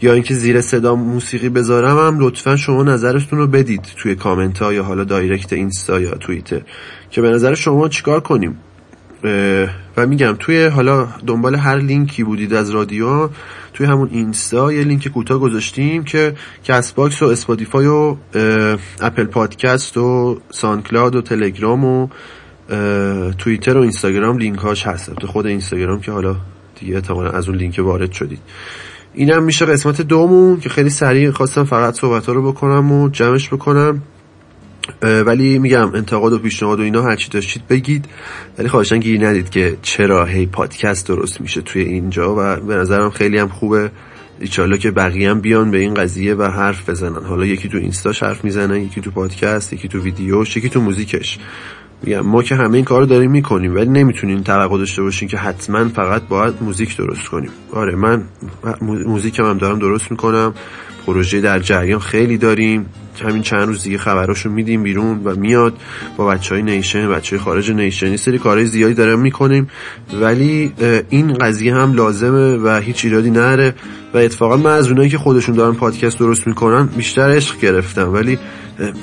یا 0.02 0.12
اینکه 0.12 0.34
زیر 0.34 0.61
صدا 0.61 0.94
موسیقی 0.94 1.48
بذارم 1.48 1.98
هم 1.98 2.20
لطفا 2.20 2.56
شما 2.56 2.82
نظرتون 2.82 3.38
رو 3.38 3.46
بدید 3.46 3.82
توی 3.96 4.14
کامنت 4.14 4.58
ها 4.58 4.72
یا 4.72 4.82
حالا 4.82 5.04
direct 5.05 5.53
اینستا 5.52 6.00
یا 6.00 6.11
توییتر. 6.11 6.61
که 7.11 7.20
به 7.20 7.30
نظر 7.30 7.54
شما 7.54 7.88
چیکار 7.88 8.20
کنیم؟ 8.20 8.58
و 9.96 10.06
میگم 10.06 10.37
توی 10.38 10.66
حالا 10.66 11.08
دنبال 11.26 11.54
هر 11.54 11.78
لینکی 11.78 12.24
بودید 12.24 12.54
از 12.54 12.70
رادیو 12.70 13.28
توی 13.74 13.87
همون 13.87 14.08
اینستا 14.12 14.72
یه 14.72 14.84
لینک 14.84 15.08
کوتاه 15.08 15.38
گذاشتیم 15.38 16.04
که 16.04 16.34
Castbox 16.64 17.22
و 17.22 17.26
Spotify 17.27 17.87
و 17.87 18.16
Apple 19.01 19.24
Podcast 19.24 19.96
و 19.96 20.40
SoundCloud 20.51 21.16
و 21.16 21.22
تلگرام 21.22 21.84
و 21.84 22.08
توییتر 23.38 23.76
و 23.76 23.80
اینستاگرام 23.80 24.38
لینک 24.38 24.58
هاش 24.58 24.87
هست 24.87 25.24
خود 25.24 25.46
اینستاگرام 25.46 26.00
که 26.00 26.12
حالا 26.12 26.37
دیگه 26.80 26.94
احتمالا 26.94 27.30
از 27.30 27.48
اون 27.48 27.58
لینک 27.58 27.78
وارد 27.78 28.12
شدید. 28.12 28.40
اینم 29.18 29.42
میشه 29.42 29.66
قسمت 29.66 30.00
دومون 30.00 30.61
که 30.61 30.68
خیلی 30.68 30.90
سریع 30.90 31.31
خواستم 31.31 31.64
فقط 31.64 31.94
صحبت 31.94 32.26
ها 32.26 32.33
رو 32.33 32.52
بکنم 32.52 32.92
و 32.92 33.09
جمعش 33.09 33.48
بکنم. 33.48 34.02
ولی 35.02 35.59
میگم 35.59 35.94
انتقاد 35.94 36.33
و 36.33 36.38
پیشنهاد 36.38 36.81
و 36.81 36.83
اینا 36.83 37.02
هرچی 37.02 37.31
داشتید 37.31 37.66
بگید. 37.68 38.04
ولی 38.59 38.68
خواهشان 38.68 38.98
گیر 38.98 39.26
ندید 39.26 39.50
که 39.50 39.76
چرا 39.83 40.24
هی 40.24 40.46
پادکست 40.46 41.09
درست 41.09 41.40
میشه 41.40 41.61
توی 41.61 41.83
اینجا 41.83 42.35
و 42.38 42.57
به 42.57 42.74
نظرم 42.74 43.11
خیلی 43.11 43.38
هم 43.38 43.48
خوبه. 43.48 43.90
ایچالا 44.40 44.76
که 44.76 44.90
بقیه 44.90 45.31
هم 45.31 45.40
بیان 45.40 45.70
به 45.70 45.78
این 45.78 45.94
قضیه 45.94 46.35
و 46.35 46.42
حرف 46.42 46.88
بزنن. 46.88 47.24
حالا 47.24 47.46
یکی 47.46 47.68
تو 47.68 47.78
اینستاش 47.78 48.22
حرف 48.22 48.44
می‌زنن 48.44 48.76
یکی 48.76 49.00
تو 49.00 49.11
پادکست 49.11 49.72
یکی 49.72 49.88
تو 49.88 50.00
ویدیوش 50.00 50.57
یکی 50.57 50.68
تو 50.68 50.81
موزیکش. 50.81 51.38
میگم 52.02 52.20
ما 52.20 52.42
که 52.42 52.54
همه 52.54 52.74
این 52.74 52.84
کار 52.84 53.00
رو 53.00 53.06
داریم 53.06 53.30
می‌کنیم 53.30 53.74
ولی 53.74 53.90
نمی‌تونیم 53.90 54.42
توقع 54.42 54.78
داشته 54.78 55.02
باشیم 55.02 55.28
که 55.28 55.37
حتما 55.37 55.88
فقط 55.88 56.22
باید 56.22 56.54
موزیک 56.61 56.96
درست 56.96 57.28
کنیم. 57.28 57.50
آره 57.72 57.96
من 57.96 58.22
موزیکم 58.82 59.44
هم 59.44 59.58
دارم 59.58 59.78
درست 59.78 60.11
می‌کنم 60.11 60.54
پروژه 61.06 61.40
در 61.40 61.58
جریان 61.58 62.00
خیلی 62.00 62.38
داریم. 62.38 62.87
همین 63.22 63.42
چند 63.42 63.68
روز 63.68 63.82
دیگه 63.82 63.98
خبراشو 63.98 64.50
میدیم 64.50 64.82
بیرون 64.82 65.20
و 65.24 65.34
میاد 65.34 65.74
با 66.16 66.26
بچه 66.26 66.54
های 66.54 66.62
نیشن 66.62 67.08
بچه 67.08 67.37
های 67.37 67.44
خارج 67.44 67.70
نیشن. 67.70 68.16
سری 68.16 68.38
کارهای 68.38 68.66
زیادی 68.66 68.94
داریم 68.94 69.18
می‌کنیم 69.18 69.70
ولی 70.20 70.72
این 71.11 71.34
قضیه 71.34 71.74
هم 71.74 71.92
لازمه 71.92 72.56
و 72.56 72.80
هیچ 72.80 73.04
ایرادی 73.04 73.30
نره. 73.30 73.74
و 74.14 74.18
اتفاقا 74.18 74.56
من 74.56 74.70
از 74.70 74.88
اونایی 74.88 75.08
که 75.08 75.18
خودشون 75.18 75.54
دارن 75.54 75.74
پادکست 75.74 76.18
درست 76.18 76.46
می‌کنن 76.46 76.87
بیشتر 76.87 77.30
عشق 77.30 77.61
گرفتم. 77.61 78.12
ولی 78.12 78.38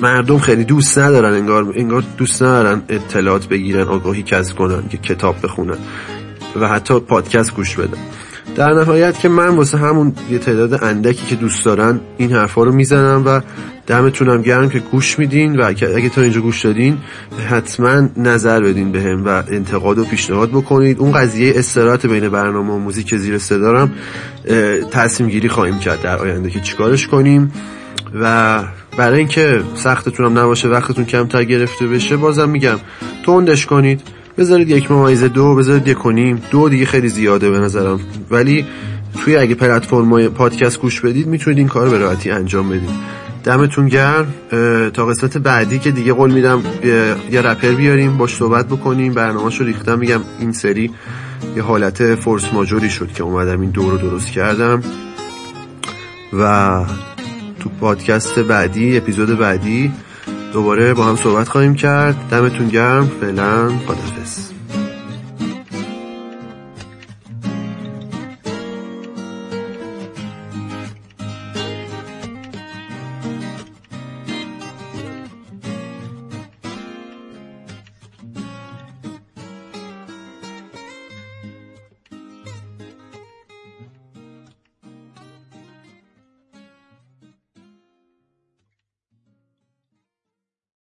مردم 0.02 0.38
خیلی 0.38 0.64
دوست 0.64 0.98
ندارن 0.98 1.34
انگار 1.34 1.72
انگار 1.76 2.04
دوست 2.16 2.42
ندارن 2.42 2.82
اطلاعات 2.88 3.48
بگیرن 3.48 3.82
آگاهی 3.82 4.22
کسب 4.22 4.56
کنن 4.56 4.88
که 4.88 4.98
کتاب 4.98 5.36
بخونن 5.42 5.78
و 6.60 6.68
حتی 6.68 7.00
پادکست 7.00 7.54
گوش 7.54 7.76
بدن. 7.76 7.98
در 8.56 8.72
نهایت 8.72 9.18
که 9.18 9.28
من 9.28 9.48
واسه 9.48 9.78
همون 9.78 10.12
یه 10.30 10.38
تعداد 10.38 10.84
اندکی 10.84 11.26
که 11.26 11.36
دوست 11.36 11.64
دارن 11.64 12.00
این 12.16 12.32
حرفا 12.32 12.62
رو 12.64 12.72
می‌زنم 12.72 13.22
و 13.26 13.40
دمتونم 13.86 14.42
گرم 14.42 14.68
که 14.68 14.78
گوش 14.78 15.18
میدین 15.18 15.60
و 15.60 15.64
اگه 15.64 16.08
تا 16.08 16.22
اینجا 16.22 16.40
گوش 16.40 16.64
دادین 16.64 16.98
حتما 17.48 18.08
نظر 18.16 18.60
بدین 18.60 18.92
بهم 18.92 19.24
به 19.24 19.30
و 19.30 19.42
انتقاد 19.50 19.98
و 19.98 20.04
پیشنهاد 20.04 20.50
بکنید. 20.50 20.98
اون 20.98 21.12
قضیه 21.12 21.52
استراحت 21.56 22.06
بین 22.06 22.28
برنامه 22.28 22.72
و 22.72 22.78
موزیک 22.78 23.16
زیر 23.16 23.38
صدارم 23.38 23.94
تصمیم 24.90 25.30
گیری 25.30 25.48
خواهیم 25.48 25.78
کرد 25.78 26.02
در 26.02 26.18
آینده 26.18 26.50
که 26.50 26.60
چیکارش 26.60 27.06
کنیم 27.06 27.52
و 28.20 28.62
برای 28.96 29.18
اینکه 29.18 29.62
سختتونم 29.74 30.38
نباشه 30.38 30.68
وقتتون 30.68 31.04
کمتر 31.04 31.44
گرفته 31.44 31.86
بشه 31.86 32.16
بازم 32.16 32.48
میگم 32.48 32.76
توندش 33.22 33.66
کنید. 33.66 34.00
بذارید 34.38 34.70
یک 34.70 34.90
ممیزه 34.90 35.28
دو 35.28 35.54
بذارید 35.54 35.88
یک 35.88 35.96
کنیم 35.96 36.42
دو 36.50 36.68
دیگه 36.68 36.86
خیلی 36.86 37.08
زیاده 37.08 37.50
به 37.50 37.58
نظرم. 37.58 38.00
ولی 38.30 38.66
توی 39.24 39.36
اگه 39.36 39.54
پلتفرم 39.54 40.28
پادکست 40.28 40.80
گوش 40.80 41.00
بدید 41.00 41.26
می‌تونید 41.26 41.58
این 41.58 41.68
کار 41.68 41.88
به 41.88 41.98
راحتی 41.98 42.30
انجام 42.30 42.68
بدید. 42.68 42.90
دمتون 43.44 43.88
گرم. 43.88 44.34
تا 44.94 45.06
قسمت 45.06 45.38
بعدی 45.38 45.78
که 45.78 45.90
دیگه 45.90 46.12
قول 46.12 46.30
میدم 46.32 46.62
یه 47.30 47.42
رپر 47.42 47.70
بیاریم 47.70 48.16
باش 48.16 48.36
صحبت 48.36 48.66
بکنیم. 48.66 49.14
برنامه‌شو 49.14 49.64
ریختم 49.64 49.98
میگم 49.98 50.20
این 50.40 50.52
سری 50.52 50.90
یه 51.56 51.62
حالت 51.62 52.14
فورس 52.14 52.52
ماجوری 52.52 52.90
شد 52.90 53.12
که 53.12 53.22
اومدم 53.22 53.60
این 53.60 53.70
دور 53.70 53.92
رو 53.92 53.98
درست 53.98 54.30
کردم. 54.30 54.82
و 56.38 56.84
تو 57.66 57.72
پادکست 57.80 58.38
بعدی 58.38 58.96
اپیزود 58.96 59.38
بعدی 59.38 59.92
دوباره 60.52 60.94
با 60.94 61.04
هم 61.04 61.16
صحبت 61.16 61.48
خواهیم 61.48 61.74
کرد. 61.74 62.16
دمتون 62.30 62.68
گرم. 62.68 63.10
فعلا 63.20 63.68
خدافز 63.68 64.45